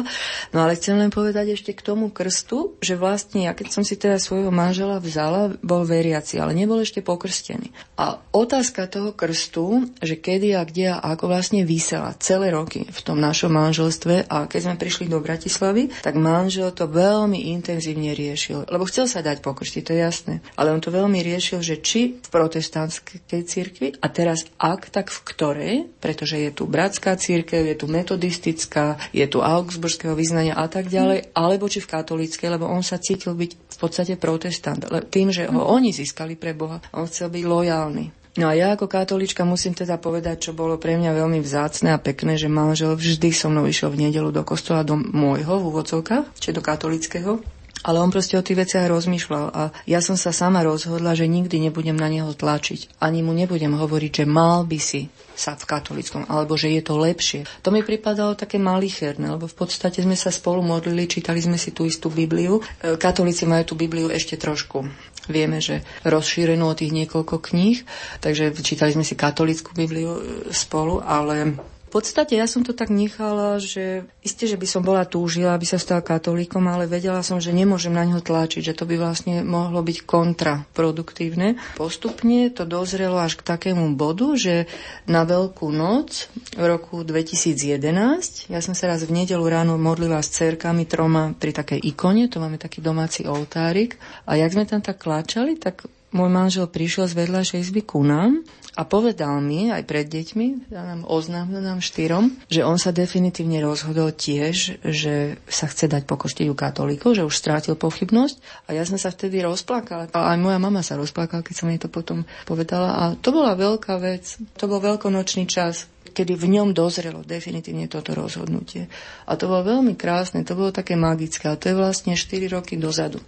[0.54, 3.98] No ale chcem len povedať ešte k tomu krstu, že vlastne ja keď som si
[3.98, 7.72] teda svojho manžela vzala, bol veriaci, ale nebol ešte pokrstený.
[8.00, 13.00] A otázka toho krstu, že kedy a kde a ako vlastne vysela celé roky v
[13.04, 18.66] tom našom manželstve a keď sme prišli do Bratislavy, tak manžel to veľmi intenzívne riešil,
[18.72, 20.36] lebo chcel sa dať pokrstiť, to je jasné.
[20.56, 25.20] Ale on to veľmi riešil, že či v protestantskej cirkvi a teraz ak, tak v
[25.24, 30.88] ktorej, pretože je tu bratská církev, je tu metodistická, je tu augsburského vyznania a tak
[30.88, 34.88] ďalej, alebo či v katolíckej, lebo on sa cítil byť podstate protestant.
[35.12, 36.86] Tým, že ho oni získali pre Boha, Boha.
[36.94, 38.06] On chcel byť lojálny.
[38.38, 41.98] No a ja ako katolička musím teda povedať, čo bolo pre mňa veľmi vzácne a
[41.98, 46.38] pekné, že manžel vždy so mnou išiel v nedelu do kostola, do môjho v úvodzovkách,
[46.38, 47.42] či do katolického.
[47.84, 51.64] Ale on proste o tých veciach rozmýšľal a ja som sa sama rozhodla, že nikdy
[51.70, 53.00] nebudem na neho tlačiť.
[53.00, 55.08] Ani mu nebudem hovoriť, že mal by si
[55.40, 57.48] sa v katolickom, alebo že je to lepšie.
[57.64, 61.72] To mi pripadalo také malicherné, lebo v podstate sme sa spolu modlili, čítali sme si
[61.72, 62.60] tú istú Bibliu.
[62.84, 64.84] E, katolíci majú tú Bibliu ešte trošku
[65.30, 67.86] Vieme, že rozšírenú o tých niekoľko kníh,
[68.18, 71.54] takže čítali sme si katolickú Bibliu e, spolu, ale
[71.90, 75.66] v podstate ja som to tak nechala, že isté, že by som bola túžila, aby
[75.66, 79.42] sa stal katolíkom, ale vedela som, že nemôžem na neho tlačiť, že to by vlastne
[79.42, 81.58] mohlo byť kontraproduktívne.
[81.82, 84.70] Postupne to dozrelo až k takému bodu, že
[85.10, 90.30] na Veľkú noc v roku 2011, ja som sa raz v nedelu ráno modlila s
[90.38, 93.98] cerkami troma pri takej ikone, to máme taký domáci oltárik
[94.30, 98.46] a jak sme tam tak kláčali, tak môj manžel prišiel z vedľajšej izby ku nám
[98.80, 103.60] a povedal mi aj pred deťmi, ja nám oznámil nám štyrom, že on sa definitívne
[103.60, 108.40] rozhodol tiež, že sa chce dať pokostiť u katolíkov, že už strátil pochybnosť
[108.72, 110.08] a ja som sa vtedy rozplakala.
[110.16, 113.52] A aj moja mama sa rozplakala, keď som jej to potom povedala a to bola
[113.60, 118.88] veľká vec, to bol veľkonočný čas, kedy v ňom dozrelo definitívne toto rozhodnutie.
[119.28, 122.80] A to bolo veľmi krásne, to bolo také magické a to je vlastne 4 roky
[122.80, 123.20] dozadu.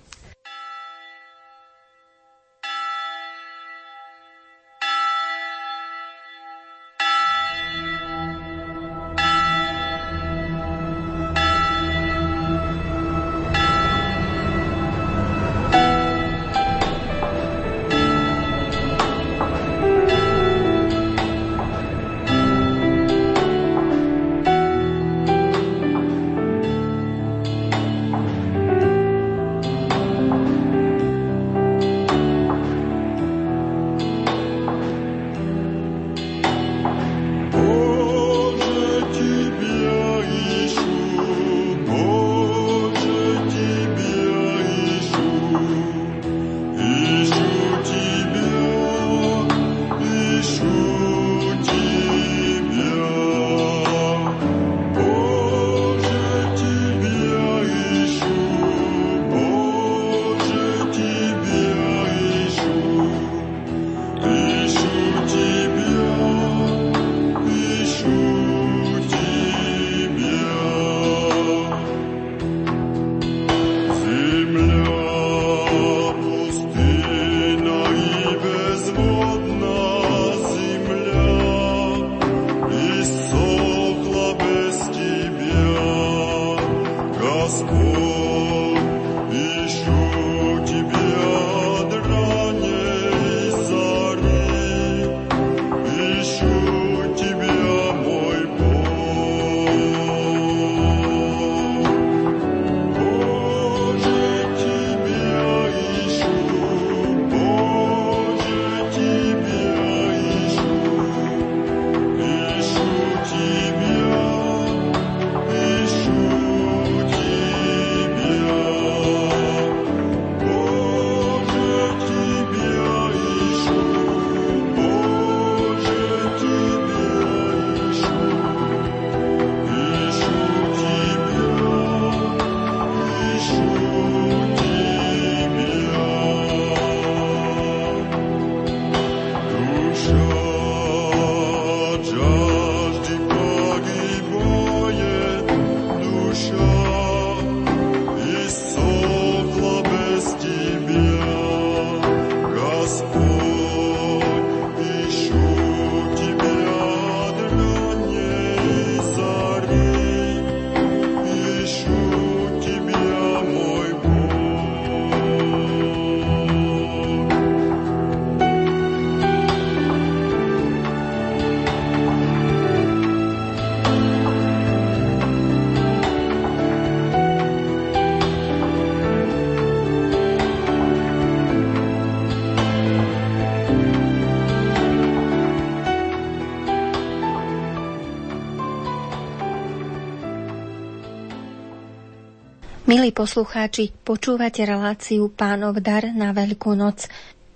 [192.92, 197.08] Milí poslucháči, počúvate reláciu Pánov dar na Veľkú noc.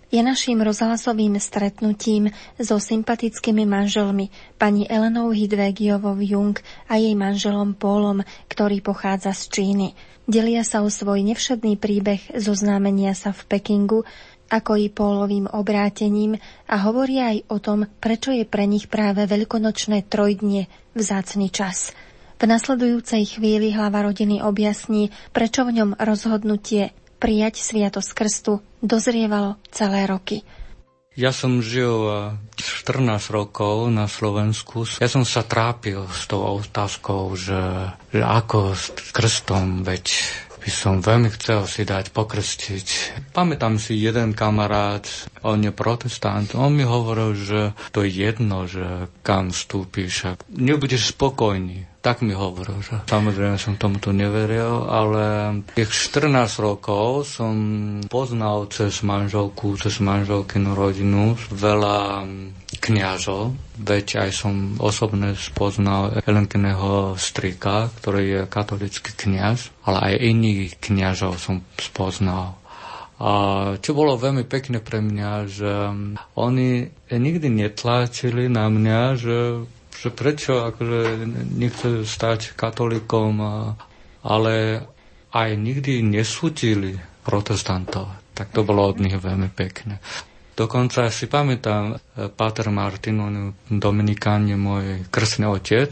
[0.08, 6.56] Je naším rozhlasovým stretnutím so sympatickými manželmi pani Elenou Hidvegiovou Jung
[6.88, 9.88] a jej manželom Pólom, ktorý pochádza z Číny.
[10.24, 14.08] Delia sa o svoj nevšedný príbeh zo známenia sa v Pekingu,
[14.48, 20.08] ako i Pólovým obrátením a hovoria aj o tom, prečo je pre nich práve veľkonočné
[20.08, 21.92] trojdnie vzácny čas–
[22.36, 30.06] v nasledujúcej chvíli hlava rodiny objasní, prečo v ňom rozhodnutie prijať sviatosť krstu dozrievalo celé
[30.06, 30.44] roky.
[31.16, 31.96] Ja som žil
[32.60, 34.84] 14 eh, rokov na Slovensku.
[35.00, 40.12] Ja som sa trápil s tou otázkou, že, že ako s krstom, veď
[40.60, 42.88] by som veľmi chcel si dať pokrstiť.
[43.32, 45.08] Pamätám si jeden kamarát,
[45.46, 47.60] on je protestant, on mi hovoril, že
[47.94, 51.95] to je jedno, že kam vstúpiš a nebudeš spokojný.
[52.06, 56.30] Tak mi hovoril, že samozrejme som tomuto neveril, ale tých 14
[56.62, 57.58] rokov som
[58.06, 62.30] poznal cez manželku, cez manželkinu rodinu veľa
[62.78, 70.78] kniažov, veď aj som osobne spoznal Helenkiného strika, ktorý je katolický kniaž, ale aj iných
[70.78, 72.54] kniažov som spoznal.
[73.16, 73.32] A
[73.80, 75.72] čo bolo veľmi pekné pre mňa, že
[76.36, 76.70] oni
[77.10, 79.36] nikdy netlačili na mňa, že
[80.16, 83.34] prečo akože nechce stať katolíkom,
[84.26, 84.56] ale
[85.36, 88.08] aj nikdy nesútili protestantov.
[88.36, 90.00] Tak to bolo od nich veľmi pekné.
[90.56, 93.36] Dokonca si pamätám, e, Páter Martin, on
[93.68, 95.92] Dominikán je môj krstný otec,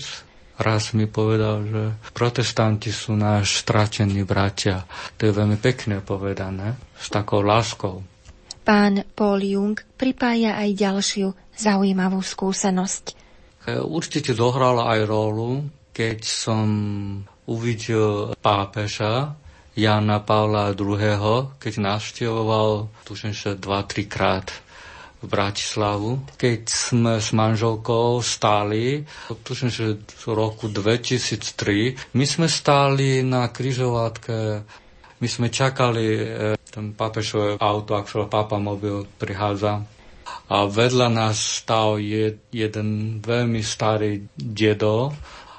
[0.56, 1.82] raz mi povedal, že
[2.16, 4.88] protestanti sú náš stratený bratia.
[5.20, 8.08] To je veľmi pekne povedané, s takou láskou.
[8.64, 11.28] Pán Paul Jung pripája aj ďalšiu
[11.60, 13.23] zaujímavú skúsenosť.
[13.64, 15.64] E, určite zohrala aj rolu,
[15.96, 16.68] keď som
[17.48, 19.40] uvidel pápeža
[19.74, 24.48] Jana Pavla II., keď navštevoval, tuším, že 2-3 krát
[25.24, 26.20] v Bratislavu.
[26.36, 34.68] Keď sme s manželkou stáli, tuším, že v roku 2003, my sme stáli na kryžovatke,
[35.24, 36.26] my sme čakali e,
[36.68, 39.93] ten pápežové auto, ak papa mobil prichádza
[40.50, 45.14] a vedľa nás stal je, jeden veľmi starý dedo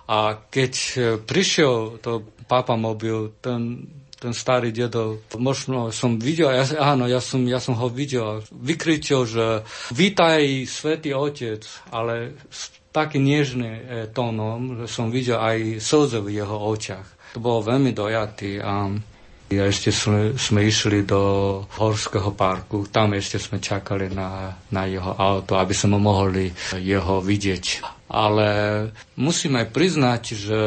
[0.05, 3.89] a keď e, prišiel to papa mobil, ten,
[4.21, 9.25] ten starý dedo, možno som videl, ja, áno, ja som, ja som ho videl, vykričil,
[9.25, 9.47] že
[9.97, 16.39] vítaj svätý Otec, ale s takým nežným e, tónom, že som videl aj slze v
[16.39, 17.35] jeho očiach.
[17.35, 18.87] To bolo veľmi dojatý a
[19.53, 21.21] a ešte sme, sme išli do
[21.77, 26.49] Horského parku, tam ešte sme čakali na, na jeho auto, aby sme mohli
[26.81, 27.65] jeho vidieť
[28.09, 28.49] ale
[29.17, 30.63] musím aj priznať, že,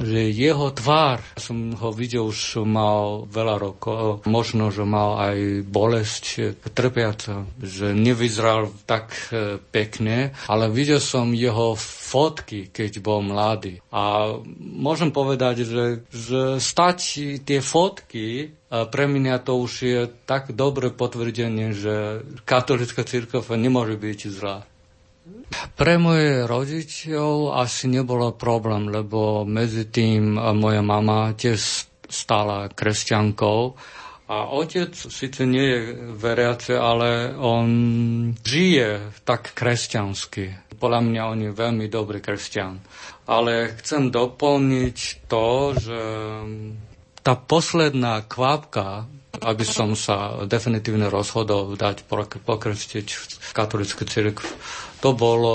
[0.00, 5.38] že jeho tvár, som ho videl už mal veľa rokov, možno, že mal aj
[5.68, 6.24] bolesť
[6.72, 13.84] trpiaca, že nevyzeral tak e, pekne, ale videl som jeho fotky, keď bol mladý.
[13.92, 16.98] A môžem povedať, že, že stať
[17.44, 24.20] tie fotky pre mňa to už je tak dobré potvrdenie, že katolická církev nemôže byť
[24.34, 24.66] zlá.
[25.74, 33.60] Pre moje rodičov asi nebolo problém, lebo medzi tým moja mama tiež stala kresťankou
[34.24, 35.80] a otec síce nie je
[36.16, 37.68] veriace, ale on
[38.40, 40.76] žije tak kresťansky.
[40.80, 42.80] Podľa mňa on je veľmi dobrý kresťan.
[43.28, 46.00] Ale chcem doplniť to, že
[47.20, 49.04] tá posledná kvapka,
[49.42, 52.06] aby som sa definitívne rozhodol dať
[52.44, 53.06] pokrstiť
[53.40, 54.46] v katolickú cirkvi,
[55.02, 55.54] to bolo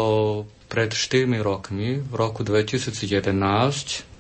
[0.70, 3.26] pred 4 rokmi, v roku 2011.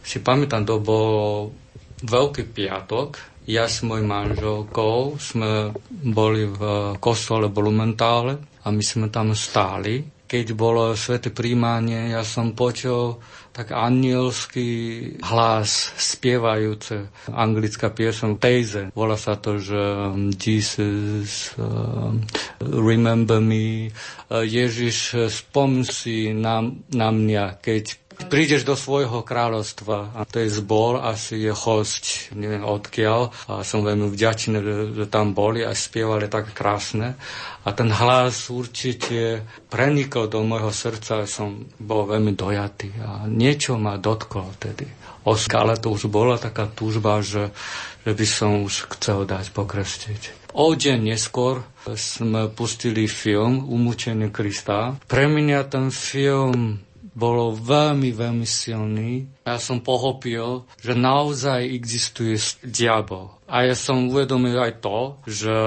[0.01, 1.53] Si pamätám, to bol
[1.99, 3.19] Veľký piatok.
[3.49, 6.61] Ja s mojou manželkou sme boli v
[7.03, 10.07] kostole Blumentále a my sme tam stáli.
[10.29, 13.17] Keď bolo sveté príjmanie, ja som počul
[13.59, 14.71] tak anielský
[15.19, 18.87] hlas spievajúce anglická piesň Tejze.
[18.95, 22.15] Volá sa to, že um, Jesus, uh,
[22.63, 23.91] remember me,
[24.31, 27.99] uh, Ježiš, spom si na, na mňa, keď
[28.29, 33.81] prídeš do svojho kráľovstva a to je zbor, asi je host, neviem odkiaľ a som
[33.81, 34.57] veľmi vďačný,
[34.93, 37.17] že, tam boli a spievali tak krásne
[37.65, 43.97] a ten hlas určite prenikol do môjho srdca som bol veľmi dojatý a niečo ma
[43.97, 44.85] dotklo vtedy.
[45.29, 47.53] Ale to už bola taká túžba, že,
[48.01, 50.21] že by som už chcel dať pokrstiť.
[50.57, 51.61] O deň neskôr
[51.93, 54.97] sme pustili film Umúčenie Krista.
[55.05, 56.81] Pre mňa ten film
[57.19, 59.27] bolo veľmi, veľmi silný.
[59.43, 63.35] Ja som pochopil, že naozaj existuje diabol.
[63.51, 65.59] A ja som uvedomil aj to, že,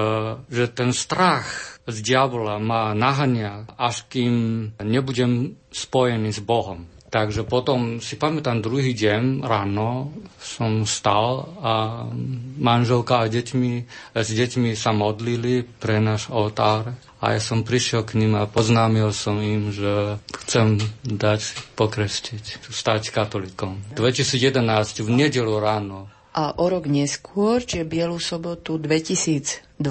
[0.48, 4.34] že ten strach z diabola ma nahania, až kým
[4.80, 6.88] nebudem spojený s Bohom.
[7.12, 12.08] Takže potom si pamätám druhý deň ráno som stal a
[12.56, 13.72] manželka a deťmi,
[14.16, 19.12] s deťmi sa modlili pre náš oltár a ja som prišiel k ním a poznámil
[19.12, 23.84] som im, že chcem dať pokrestiť, stať katolikom.
[23.92, 29.84] 2011 v nedelu ráno a o rok neskôr, čiže Bielú sobotu 2012,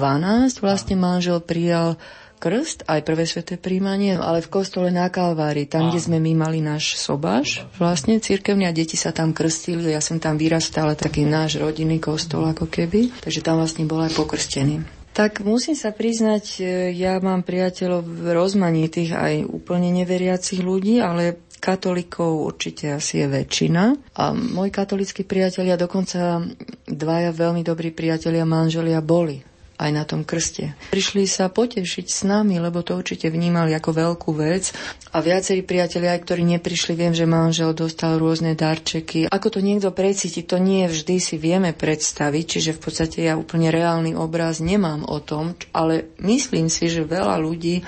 [0.58, 2.02] vlastne manžel prijal
[2.42, 6.58] krst, aj prvé sveté príjmanie, ale v kostole na Kalvári, tam, kde sme my mali
[6.58, 11.62] náš sobáš, vlastne cirkevní a deti sa tam krstili, ja som tam vyrastala, taký náš
[11.62, 14.82] rodinný kostol ako keby, takže tam vlastne bol aj pokrstený.
[15.12, 16.62] Tak musím sa priznať, e,
[16.96, 24.16] ja mám priateľov rozmanitých aj úplne neveriacich ľudí, ale katolíkov určite asi je väčšina.
[24.18, 26.42] A moji katolíckí priatelia, dokonca
[26.88, 29.51] dvaja veľmi dobrí priatelia manželia boli
[29.82, 30.78] aj na tom krste.
[30.94, 34.70] Prišli sa potešiť s nami, lebo to určite vnímali ako veľkú vec.
[35.12, 39.26] A viacerí priatelia, aj ktorí neprišli, viem, že manžel dostal rôzne darčeky.
[39.28, 43.68] Ako to niekto precíti, to nie vždy si vieme predstaviť, čiže v podstate ja úplne
[43.68, 47.82] reálny obraz nemám o tom, ale myslím si, že veľa ľudí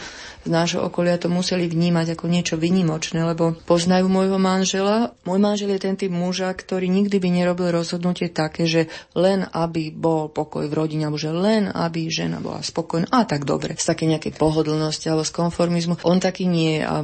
[0.45, 5.17] z nášho okolia to museli vnímať ako niečo vynimočné, lebo poznajú môjho manžela.
[5.25, 9.89] Môj manžel je ten typ muža, ktorý nikdy by nerobil rozhodnutie také, že len aby
[9.89, 14.05] bol pokoj v rodine, alebo že len žena bola spokojná a tak dobre, z také
[14.07, 16.05] nejakej pohodlnosti alebo z konformizmu.
[16.05, 16.95] On taký nie je a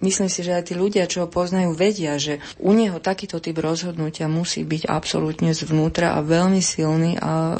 [0.00, 3.58] myslím si, že aj tí ľudia, čo ho poznajú, vedia, že u neho takýto typ
[3.60, 7.58] rozhodnutia musí byť absolútne zvnútra a veľmi silný a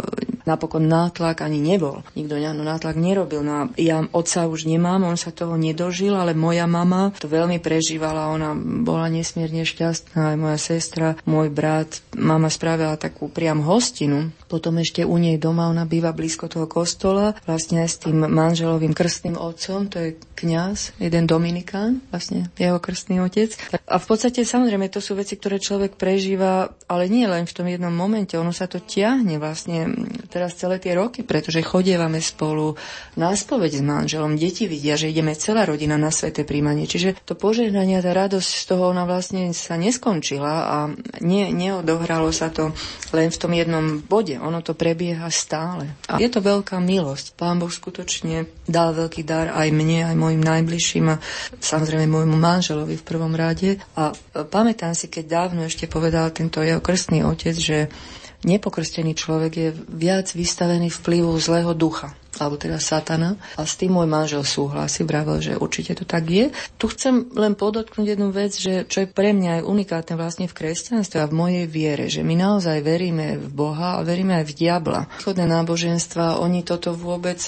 [0.48, 2.00] napokon nátlak ani nebol.
[2.16, 3.44] Nikto no, nátlak nerobil.
[3.44, 7.60] No a ja otca už nemám, on sa toho nedožil, ale moja mama to veľmi
[7.60, 8.32] prežívala.
[8.32, 12.00] Ona bola nesmierne šťastná, aj moja sestra, môj brat.
[12.16, 14.32] Mama spravila takú priam hostinu.
[14.48, 19.36] Potom ešte u nej doma, ona býva blízko toho kostola, vlastne s tým manželovým krstným
[19.36, 23.52] otcom, to je kňaz, jeden Dominikán, vlastne jeho krstný otec.
[23.84, 27.68] A v podstate samozrejme to sú veci, ktoré človek prežíva, ale nie len v tom
[27.68, 29.92] jednom momente, ono sa to tiahne vlastne
[30.32, 32.72] teraz celé tie roky, pretože chodievame spolu
[33.20, 36.88] na spoveď s manželom, deti vidia, že ideme celá rodina na sveté príjmanie.
[36.88, 40.76] Čiže to požehnanie, tá radosť z toho ona vlastne sa neskončila a
[41.20, 42.72] nie, neodohralo sa to
[43.12, 44.37] len v tom jednom bode.
[44.42, 45.90] Ono to prebieha stále.
[46.06, 47.34] A je to veľká milosť.
[47.34, 51.20] Pán Boh skutočne dal veľký dar aj mne, aj mojim najbližším a
[51.58, 53.82] samozrejme môjmu manželovi v prvom rade.
[53.98, 54.14] A
[54.48, 57.90] pamätám si, keď dávno ešte povedal tento jeho krstný otec, že
[58.46, 63.38] nepokrstený človek je viac vystavený vplyvu zlého ducha alebo teda satana.
[63.58, 66.50] A s tým môj manžel súhlasí, vravel, že určite to tak je.
[66.78, 70.56] Tu chcem len podotknúť jednu vec, že čo je pre mňa aj unikátne vlastne v
[70.56, 74.56] kresťanstve a v mojej viere, že my naozaj veríme v Boha a veríme aj v
[74.56, 75.00] diabla.
[75.22, 77.38] Chodné náboženstva, oni toto vôbec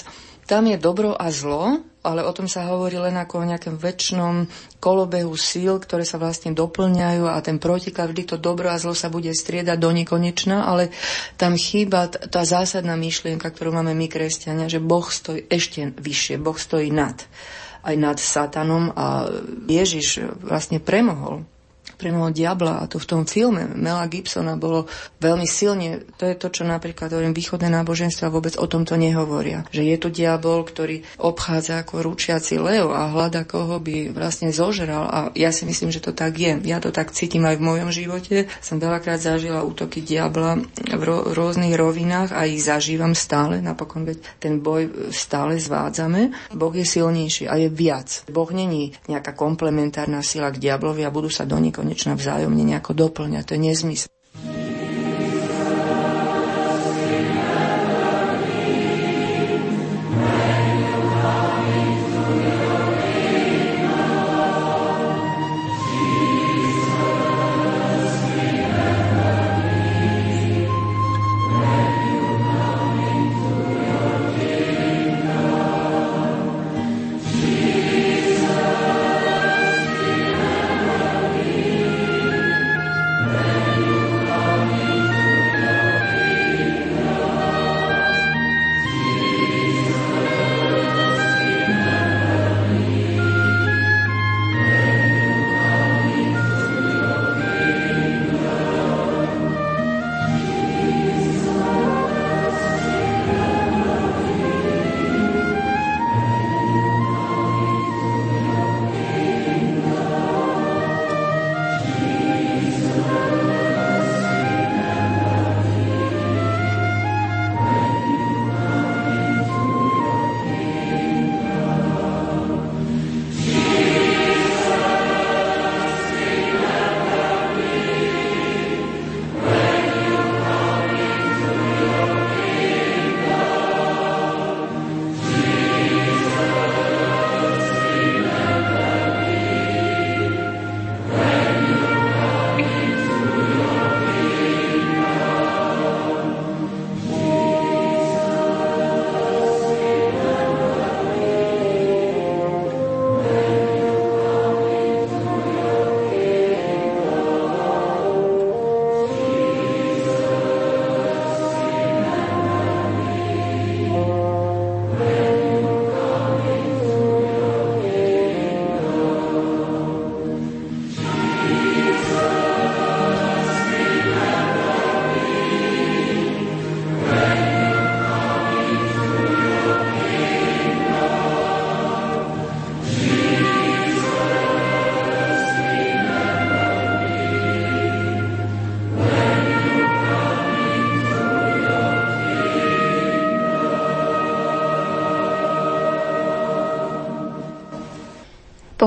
[0.49, 4.49] tam je dobro a zlo, ale o tom sa hovorí len ako o nejakom väčšnom
[4.81, 9.13] kolobehu síl, ktoré sa vlastne doplňajú a ten protiklad, vždy to dobro a zlo sa
[9.13, 10.89] bude striedať do nekonečna, ale
[11.37, 16.57] tam chýba tá zásadná myšlienka, ktorú máme my kresťania, že Boh stojí ešte vyššie, Boh
[16.57, 17.21] stojí nad
[17.81, 19.25] aj nad satanom a
[19.65, 21.41] Ježiš vlastne premohol
[22.01, 24.89] premohol diabla a to v tom filme Mela Gibsona bolo
[25.21, 29.69] veľmi silne, to je to, čo napríklad hovorím, východné náboženstva vôbec o tomto nehovoria.
[29.69, 35.05] Že je tu diabol, ktorý obchádza ako ručiaci lev a hľada, koho by vlastne zožral
[35.05, 36.57] a ja si myslím, že to tak je.
[36.65, 38.49] Ja to tak cítim aj v mojom živote.
[38.63, 43.61] Som veľakrát zažila útoky diabla v ro- rôznych rovinách a ich zažívam stále.
[43.61, 46.33] Napokon veď ten boj stále zvádzame.
[46.55, 48.25] Boh je silnejší a je viac.
[48.31, 51.59] Boh není nejaká komplementárna sila k diablovi a budú sa do
[51.91, 53.43] nekonečna vzájomne nejako doplňať.
[53.43, 54.07] To je nezmysel.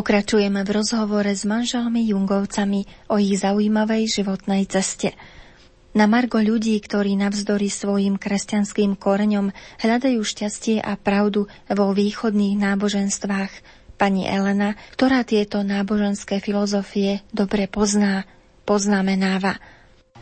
[0.05, 5.17] Pokračujeme v rozhovore s manželmi Jungovcami o ich zaujímavej životnej ceste.
[5.97, 9.49] Na margo ľudí, ktorí navzdory svojim kresťanským koreňom
[9.81, 13.53] hľadajú šťastie a pravdu vo východných náboženstvách,
[13.97, 18.29] pani Elena, ktorá tieto náboženské filozofie dobre pozná,
[18.69, 19.57] poznamenáva–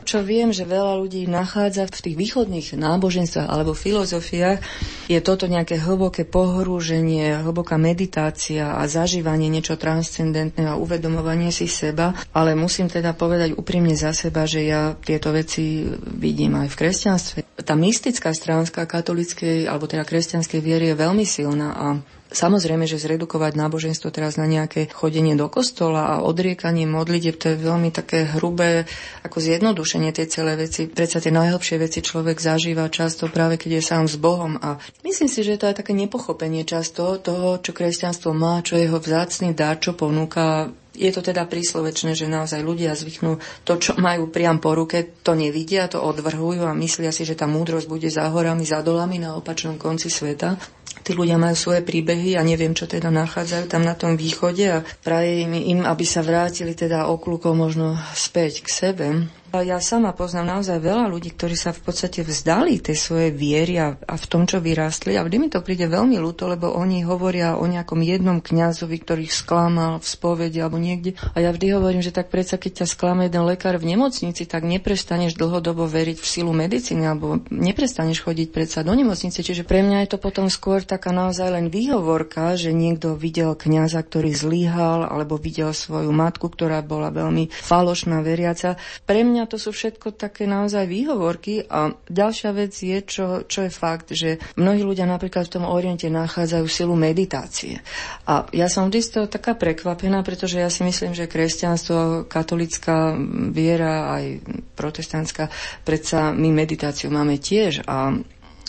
[0.02, 4.58] čo viem, že veľa ľudí nachádza v tých východných náboženstvách alebo filozofiách,
[5.06, 12.14] je toto nejaké hlboké pohrúženie, hlboká meditácia a zažívanie niečo transcendentné a uvedomovanie si seba.
[12.34, 15.86] Ale musím teda povedať úprimne za seba, že ja tieto veci
[16.18, 17.36] vidím aj v kresťanstve.
[17.62, 21.86] Tá mystická stránka katolickej alebo teda kresťanskej viery je veľmi silná a
[22.32, 27.60] Samozrejme, že zredukovať náboženstvo teraz na nejaké chodenie do kostola a odriekanie modlitev, to je
[27.60, 28.88] veľmi také hrubé
[29.20, 30.88] ako zjednodušenie tej celé veci.
[30.88, 35.28] Predsa tie najhlbšie veci človek zažíva často práve keď je sám s Bohom a myslím
[35.28, 39.52] si, že to je také nepochopenie často toho, čo kresťanstvo má, čo je jeho vzácný
[39.52, 44.60] dar, čo ponúka je to teda príslovečné, že naozaj ľudia zvyknú to, čo majú priam
[44.60, 48.68] po ruke, to nevidia, to odvrhujú a myslia si, že tá múdrosť bude za horami,
[48.68, 50.60] za dolami na opačnom konci sveta.
[51.02, 54.84] Tí ľudia majú svoje príbehy a neviem, čo teda nachádzajú tam na tom východe a
[55.02, 59.06] praje im, aby sa vrátili teda okľúko možno späť k sebe.
[59.52, 64.00] Ja sama poznám naozaj veľa ľudí, ktorí sa v podstate vzdali tej svojej viery a,
[64.00, 65.12] a v tom, čo vyrástli.
[65.20, 69.28] A vždy mi to príde veľmi ľúto, lebo oni hovoria o nejakom jednom kňazovi, ktorý
[69.28, 71.20] ich sklamal v spovedi alebo niekde.
[71.36, 74.64] A ja vždy hovorím, že tak predsa, keď ťa sklame jeden lekár v nemocnici, tak
[74.64, 79.44] neprestaneš dlhodobo veriť v silu medicíny alebo neprestaneš chodiť predsa do nemocnice.
[79.44, 84.00] Čiže pre mňa je to potom skôr taká naozaj len výhovorka, že niekto videl kňaza,
[84.00, 88.80] ktorý zlyhal alebo videl svoju matku, ktorá bola veľmi falošná veriaca.
[89.04, 93.66] Pre mňa mňa to sú všetko také naozaj výhovorky a ďalšia vec je, čo, čo
[93.66, 97.82] je fakt, že mnohí ľudia napríklad v tom oriente nachádzajú silu meditácie.
[98.30, 103.18] A ja som vždy z toho taká prekvapená, pretože ja si myslím, že kresťanstvo, katolická
[103.50, 104.46] viera, aj
[104.78, 105.50] protestantská,
[105.82, 108.14] predsa my meditáciu máme tiež a,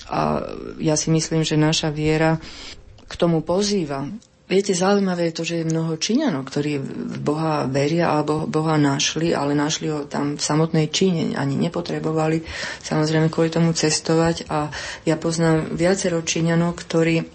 [0.10, 0.20] a
[0.82, 2.42] ja si myslím, že naša viera
[3.06, 4.10] k tomu pozýva.
[4.54, 9.34] Viete, zaujímavé je to, že je mnoho Číňanov, ktorí v Boha veria alebo Boha našli,
[9.34, 12.46] ale našli ho tam v samotnej Číne, ani nepotrebovali
[12.86, 14.46] samozrejme kvôli tomu cestovať.
[14.54, 14.70] A
[15.10, 17.26] ja poznám viacero Číňanov, ktorí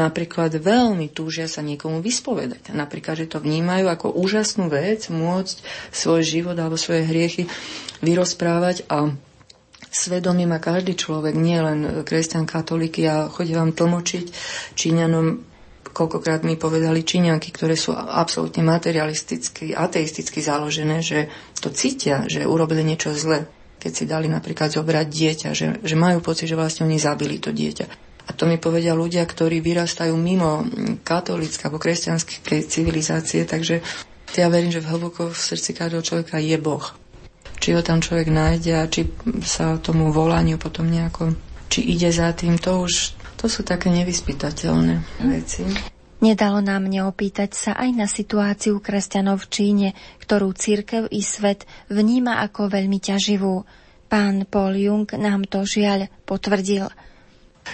[0.00, 2.72] napríklad veľmi túžia sa niekomu vyspovedať.
[2.72, 5.56] Napríklad, že to vnímajú ako úžasnú vec, môcť
[5.92, 7.52] svoj život alebo svoje hriechy
[8.00, 9.12] vyrozprávať a
[9.92, 13.04] svedomie má každý človek, nie len kresťan, katolíky.
[13.08, 14.24] A chodí vám tlmočiť
[14.72, 15.45] Číňanom
[15.96, 22.84] koľkokrát mi povedali Číňanky, ktoré sú absolútne materialisticky, ateisticky založené, že to cítia, že urobili
[22.84, 23.48] niečo zle,
[23.80, 27.48] keď si dali napríklad zobrať dieťa, že, že majú pocit, že vlastne oni zabili to
[27.48, 27.86] dieťa.
[28.26, 30.68] A to mi povedia ľudia, ktorí vyrastajú mimo
[31.06, 33.80] katolícka alebo kresťanskej civilizácie, takže
[34.36, 36.84] ja verím, že v hlboko v srdci každého človeka je Boh.
[37.56, 39.08] Či ho tam človek nájde a či
[39.46, 41.32] sa tomu volaniu potom nejako,
[41.72, 43.16] či ide za tým, to už
[43.46, 45.62] to sú také nevyspytateľné veci.
[46.18, 49.88] Nedalo nám neopýtať sa aj na situáciu kresťanov v Číne,
[50.18, 53.62] ktorú církev i svet vníma ako veľmi ťaživú.
[54.10, 56.90] Pán Paul Jung nám to žiaľ potvrdil.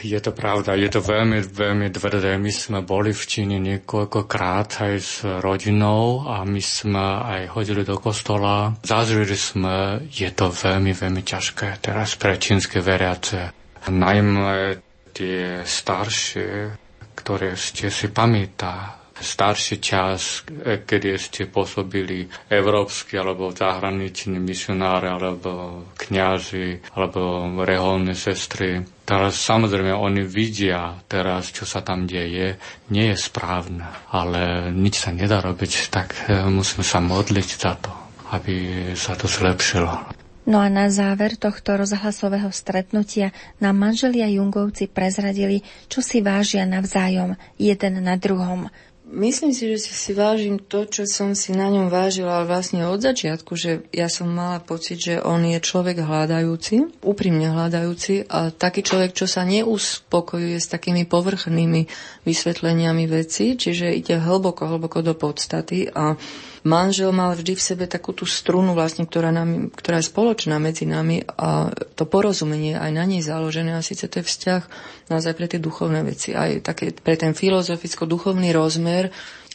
[0.04, 2.36] Je to pravda, je to veľmi, veľmi tvrdé.
[2.36, 7.96] My sme boli v Číne niekoľkokrát aj s rodinou a my sme aj chodili do
[7.96, 8.76] kostola.
[8.84, 13.56] Zažili sme, je to veľmi, veľmi ťažké teraz pre čínske veriace.
[13.88, 16.72] Najmä tie staršie,
[17.14, 20.42] ktoré ste si pamätá, starší čas,
[20.82, 25.50] kedy ste pôsobili európsky alebo zahraniční misionári alebo
[25.94, 27.20] kňazi alebo
[27.58, 28.82] reholné sestry.
[29.02, 32.58] Teraz samozrejme oni vidia teraz, čo sa tam deje,
[32.88, 37.92] nie je správne, ale nič sa nedá robiť, tak e, musíme sa modliť za to,
[38.32, 38.54] aby
[38.94, 40.21] sa to zlepšilo.
[40.43, 43.30] No a na záver tohto rozhlasového stretnutia
[43.62, 48.66] nám manželia Jungovci prezradili, čo si vážia navzájom jeden na druhom.
[49.12, 53.53] Myslím si, že si, vážim to, čo som si na ňom vážila vlastne od začiatku,
[53.61, 59.12] že ja som mala pocit, že on je človek hľadajúci, úprimne hľadajúci a taký človek,
[59.12, 61.93] čo sa neuspokojuje s takými povrchnými
[62.24, 66.16] vysvetleniami veci, čiže ide hlboko, hlboko do podstaty a
[66.62, 70.86] manžel mal vždy v sebe takú tú strunu, vlastne, ktorá, nám, ktorá je spoločná medzi
[70.86, 74.62] nami a to porozumenie aj na nej založené a síce to je vzťah
[75.10, 79.10] naozaj pre tie duchovné veci, aj také pre ten filozoficko-duchovný rozmer,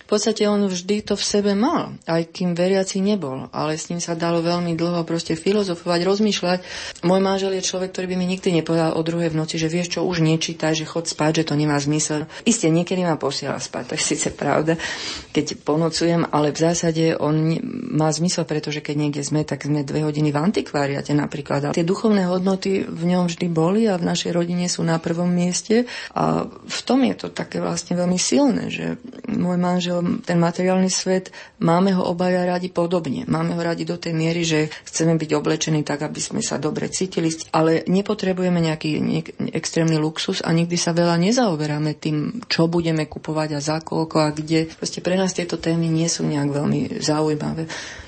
[0.08, 4.00] v podstate on vždy to v sebe mal, aj kým veriaci nebol, ale s ním
[4.00, 6.60] sa dalo veľmi dlho proste filozofovať, rozmýšľať.
[7.04, 10.00] Môj manžel je človek, ktorý by mi nikdy nepovedal o druhej v noci, že vieš
[10.00, 12.24] čo, už nečítaj, že chod spať, že to nemá zmysel.
[12.48, 14.80] Isté, niekedy ma posiela spať, to je síce pravda,
[15.36, 17.60] keď ponocujem, ale v zásade on
[17.92, 21.68] má zmysel, pretože keď niekde sme, tak sme dve hodiny v antikváriate napríklad.
[21.68, 25.28] A tie duchovné hodnoty v ňom vždy boli a v našej rodine sú na prvom
[25.28, 25.84] mieste
[26.16, 28.96] a v tom je to také vlastne veľmi silné, že
[29.28, 31.32] môj manžel, ten materiálny svet,
[31.62, 33.28] máme ho obaja radi podobne.
[33.28, 36.90] Máme ho radi do tej miery, že chceme byť oblečení tak, aby sme sa dobre
[36.90, 43.06] cítili, ale nepotrebujeme nejaký niek- extrémny luxus a nikdy sa veľa nezaoberáme tým, čo budeme
[43.06, 44.70] kupovať a za koľko a kde.
[44.72, 47.66] Proste pre nás tieto témy nie sú nejak veľmi zaujímavé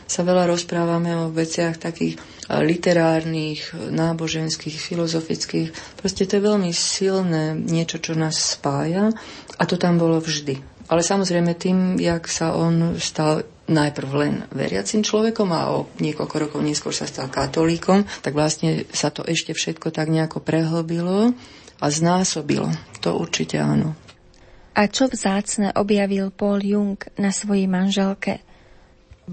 [0.09, 2.17] sa veľa rozprávame o veciach takých
[2.49, 5.69] literárnych, náboženských, filozofických.
[6.01, 9.13] Proste to je veľmi silné niečo, čo nás spája
[9.53, 10.68] a to tam bolo vždy.
[10.89, 16.59] Ale samozrejme tým, jak sa on stal najprv len veriacim človekom a o niekoľko rokov
[16.65, 21.37] neskôr sa stal katolíkom, tak vlastne sa to ešte všetko tak nejako prehlbilo
[21.77, 22.73] a znásobilo.
[23.05, 23.93] To určite áno.
[24.73, 28.41] A čo vzácne objavil Paul Jung na svojej manželke?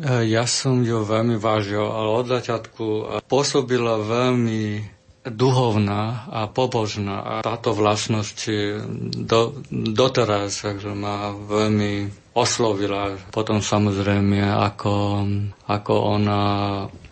[0.04, 2.84] Ja som ju veľmi vážil, ale od začiatku
[3.24, 4.95] pôsobila veľmi
[5.26, 8.38] duhovná a pobožná a táto vlastnosť
[9.26, 13.18] do, doteraz takže ma veľmi oslovila.
[13.34, 15.26] Potom samozrejme, ako,
[15.66, 16.42] ako ona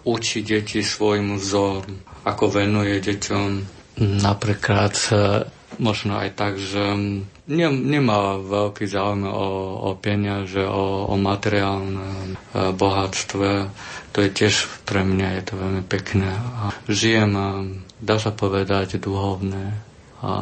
[0.07, 5.15] učí deti svojim vzorom, ako venuje deťom napríklad e,
[5.79, 6.83] možno aj tak, že
[7.47, 9.47] ne, nemá veľký záujem o,
[9.87, 13.71] o peniaze, o, o materiálne e, bohatstve.
[14.15, 16.31] To je tiež pre mňa je to veľmi pekné.
[16.31, 17.35] A žijem
[18.05, 19.73] dá sa povedať, duhovné.
[20.21, 20.33] A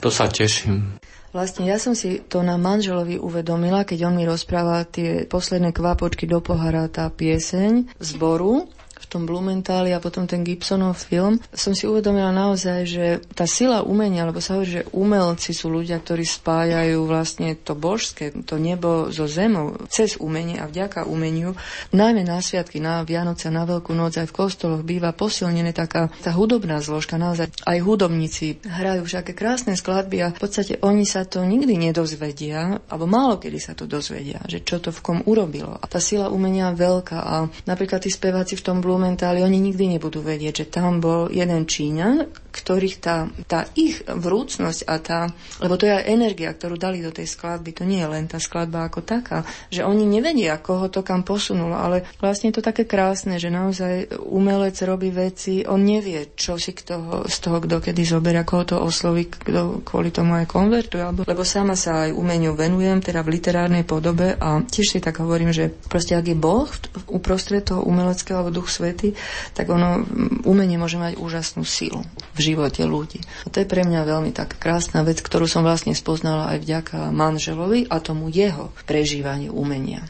[0.00, 0.96] to sa teším.
[1.36, 6.24] Vlastne ja som si to na manželovi uvedomila, keď on mi rozpráva tie posledné kvapočky
[6.24, 8.72] do pohára, tá pieseň zboru,
[9.06, 13.06] v tom Blumentáli a potom ten Gibsonov film, som si uvedomila naozaj, že
[13.38, 18.34] tá sila umenia, lebo sa hovorí, že umelci sú ľudia, ktorí spájajú vlastne to božské,
[18.42, 21.54] to nebo so zemou, cez umenie a vďaka umeniu,
[21.94, 26.34] najmä na sviatky, na Vianoce, na Veľkú noc, aj v kostoloch býva posilnená taká tá
[26.34, 31.46] hudobná zložka, naozaj aj hudobníci hrajú všaké krásne skladby a v podstate oni sa to
[31.46, 35.78] nikdy nedozvedia, alebo málo kedy sa to dozvedia, že čo to v kom urobilo.
[35.78, 37.34] A tá sila umenia veľká a
[37.68, 42.32] napríklad tí speváci v tom Blumentáli, oni nikdy nebudú vedieť, že tam bol jeden Číňan,
[42.48, 45.20] ktorých tá, tá ich vrúcnosť a tá,
[45.60, 48.40] lebo to je aj energia, ktorú dali do tej skladby, to nie je len tá
[48.40, 52.88] skladba ako taká, že oni nevedia, koho to kam posunulo, ale vlastne je to také
[52.88, 58.00] krásne, že naozaj umelec robí veci, on nevie, čo si toho, z toho kto kedy
[58.08, 62.56] zoberia, koho to osloví, kto kvôli tomu aj konvertuje, alebo, lebo sama sa aj umeniu
[62.56, 66.64] venujem, teda v literárnej podobe a tiež si tak hovorím, že proste ak je Boh
[67.12, 69.18] uprostred toho umeleckého alebo duch svety,
[69.50, 70.06] tak ono,
[70.46, 72.06] umenie môže mať úžasnú silu
[72.38, 73.18] v živote ľudí.
[73.42, 76.98] A to je pre mňa veľmi tak krásna vec, ktorú som vlastne spoznala aj vďaka
[77.10, 80.06] manželovi a tomu jeho prežívaniu umenia.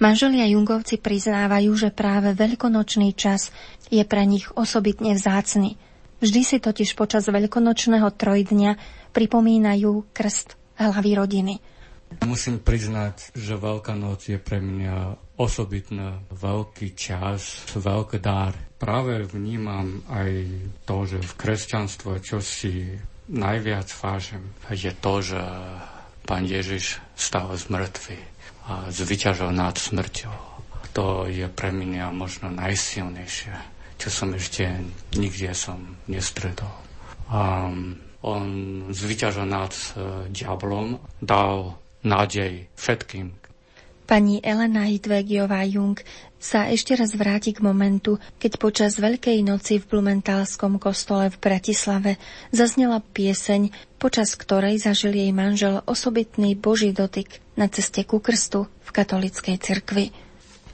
[0.00, 3.52] Manželia Jungovci priznávajú, že práve veľkonočný čas
[3.92, 5.76] je pre nich osobitne vzácny.
[6.20, 8.72] Vždy si totiž počas veľkonočného trojdňa
[9.12, 11.54] pripomínajú krst hlavy rodiny.
[12.24, 18.56] Musím priznať, že Veľká noc je pre mňa osobitný veľký čas, veľký dar.
[18.76, 20.30] Práve vnímam aj
[20.84, 22.96] to, že v kresťanstve, čo si
[23.28, 25.40] najviac vážim, je to, že
[26.26, 28.18] Pán Ježiš stal z mŕtvy
[28.66, 30.36] a zvyťažil nad smrťou.
[30.98, 33.54] To je pre mňa možno najsilnejšie,
[34.00, 34.66] čo som ešte
[35.14, 36.72] nikde som nestretol.
[37.30, 37.70] A
[38.26, 38.46] on
[38.90, 43.45] zvyťažil nad uh, diablom, dal nádej všetkým,
[44.06, 45.98] Pani Elena Hidvegiová Jung
[46.38, 52.14] sa ešte raz vráti k momentu, keď počas Veľkej noci v Blumentálskom kostole v Bratislave
[52.54, 58.90] zaznela pieseň, počas ktorej zažil jej manžel osobitný boží dotyk na ceste ku krstu v
[58.94, 60.14] katolickej cirkvi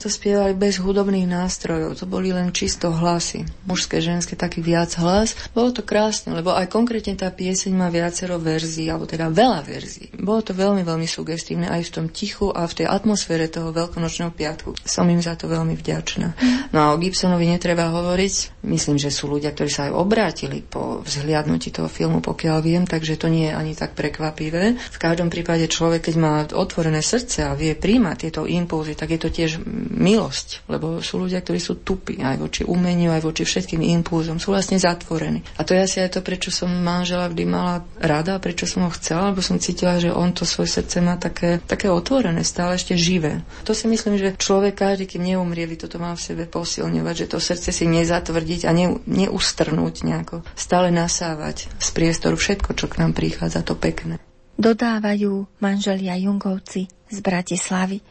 [0.03, 3.47] to spievali bez hudobných nástrojov, to boli len čisto hlasy.
[3.63, 5.31] Mužské, ženské, taký viac hlas.
[5.55, 10.11] Bolo to krásne, lebo aj konkrétne tá pieseň má viacero verzií, alebo teda veľa verzií.
[10.19, 14.35] Bolo to veľmi, veľmi sugestívne aj v tom tichu a v tej atmosfére toho veľkonočného
[14.35, 14.75] piatku.
[14.83, 16.27] Som im za to veľmi vďačná.
[16.75, 18.65] No a o Gibsonovi netreba hovoriť.
[18.67, 23.15] Myslím, že sú ľudia, ktorí sa aj obrátili po vzhliadnutí toho filmu, pokiaľ viem, takže
[23.15, 24.75] to nie je ani tak prekvapivé.
[24.75, 29.19] V každom prípade človek, keď má otvorené srdce a vie príjmať tieto impulzy, tak je
[29.23, 29.63] to tiež
[29.93, 34.51] milosť, lebo sú ľudia, ktorí sú tupí aj voči umeniu, aj voči všetkým impulzom, sú
[34.51, 35.45] vlastne zatvorení.
[35.55, 38.91] A to je asi aj to, prečo som manžela vždy mala rada, prečo som ho
[38.91, 42.97] chcela, lebo som cítila, že on to svoje srdce má také, také otvorené, stále ešte
[42.97, 43.45] živé.
[43.63, 47.29] To si myslím, že človek každý, kým neumrie, by toto mal v sebe posilňovať, že
[47.29, 50.41] to srdce si nezatvrdiť a ne, neustrnúť nejako.
[50.57, 54.17] Stále nasávať z priestoru všetko, čo k nám prichádza, to pekné.
[54.53, 58.01] Dodávajú manželia Jungovci z Bratislavy.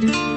[0.00, 0.29] thank you.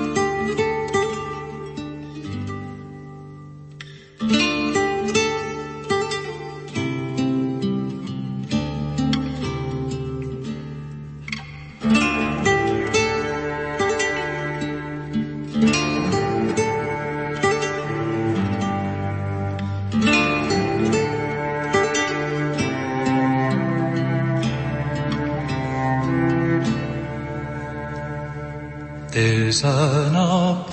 [29.53, 30.71] There's an appointed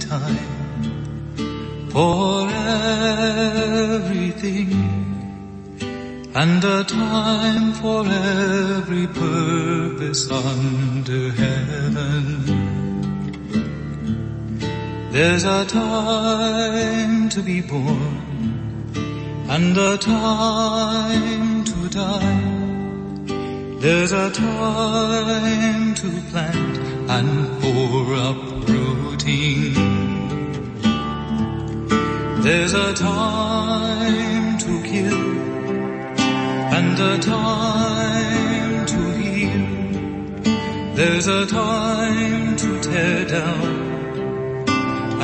[0.00, 2.48] time for
[4.00, 4.72] everything
[6.34, 12.26] and a time for every purpose under heaven.
[15.12, 22.41] There's a time to be born and a time to die
[23.82, 26.78] there's a time to plant
[27.10, 29.74] and for uprooting.
[32.42, 35.22] There's a time to kill
[36.78, 39.66] and a time to heal.
[40.94, 44.68] There's a time to tear down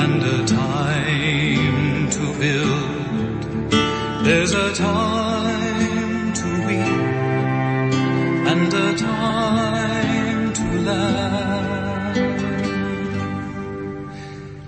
[0.03, 3.73] and a time to build.
[4.25, 5.28] There's a time
[8.51, 12.17] and a time to laugh.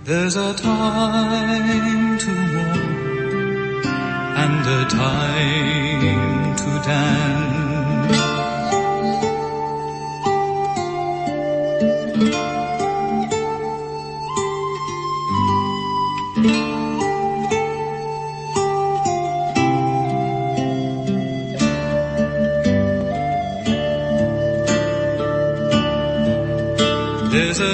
[0.05, 3.87] There's a time to mourn
[4.45, 7.60] and a time to dance.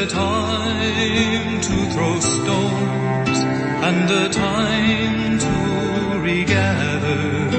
[0.06, 3.38] A time to throw stones
[3.88, 7.50] and a time to regather.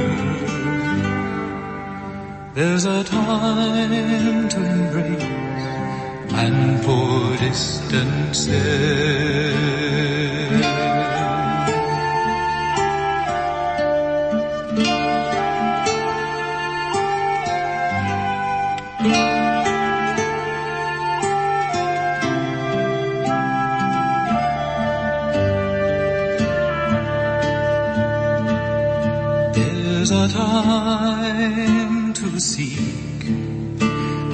[2.54, 5.24] There's a time to embrace
[6.44, 8.48] and for distances.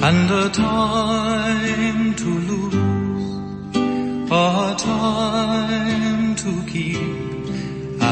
[0.06, 3.26] And a time to lose,
[4.30, 6.98] a time to keep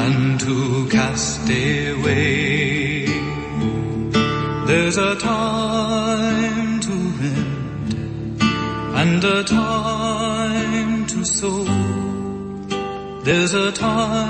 [0.00, 3.04] and to cast away.
[4.68, 8.42] There's a time to rend
[9.02, 11.64] and a time to sow.
[13.26, 14.21] There's a time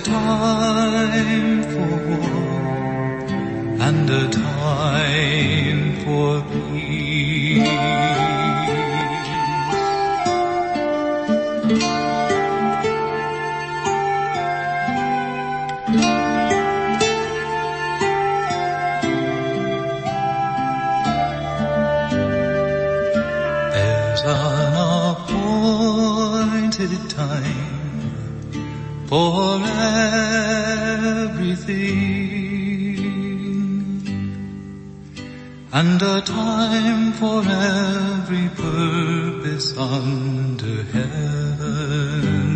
[0.00, 3.20] a time for war
[3.86, 7.09] and a time for peace.
[35.70, 42.50] And a time for every purpose under heaven.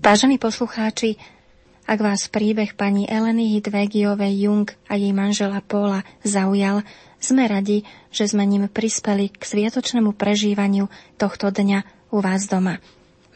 [0.00, 1.18] Vážení poslucháči,
[1.90, 6.86] ak vás príbeh pani Eleny Hidvegiovej Jung a jej manžela Paula zaujal,
[7.18, 7.82] sme radi,
[8.14, 10.86] že sme ním prispeli k sviatočnému prežívaniu
[11.18, 12.78] tohto dňa u vás doma.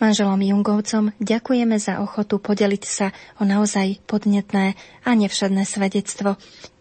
[0.03, 4.75] Manželom Jungovcom ďakujeme za ochotu podeliť sa o naozaj podnetné
[5.07, 6.35] a nevšedné svedectvo.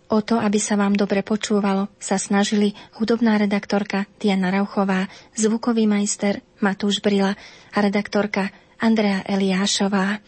[0.09, 6.41] O to, aby sa vám dobre počúvalo, sa snažili hudobná redaktorka Diana Rauchová, zvukový majster
[6.61, 7.38] Matúš Brila
[7.74, 8.49] a redaktorka
[8.82, 10.22] Andrea Eliášová.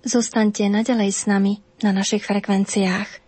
[0.00, 3.19] Zostaňte nadalej s nami na našich frekvenciách.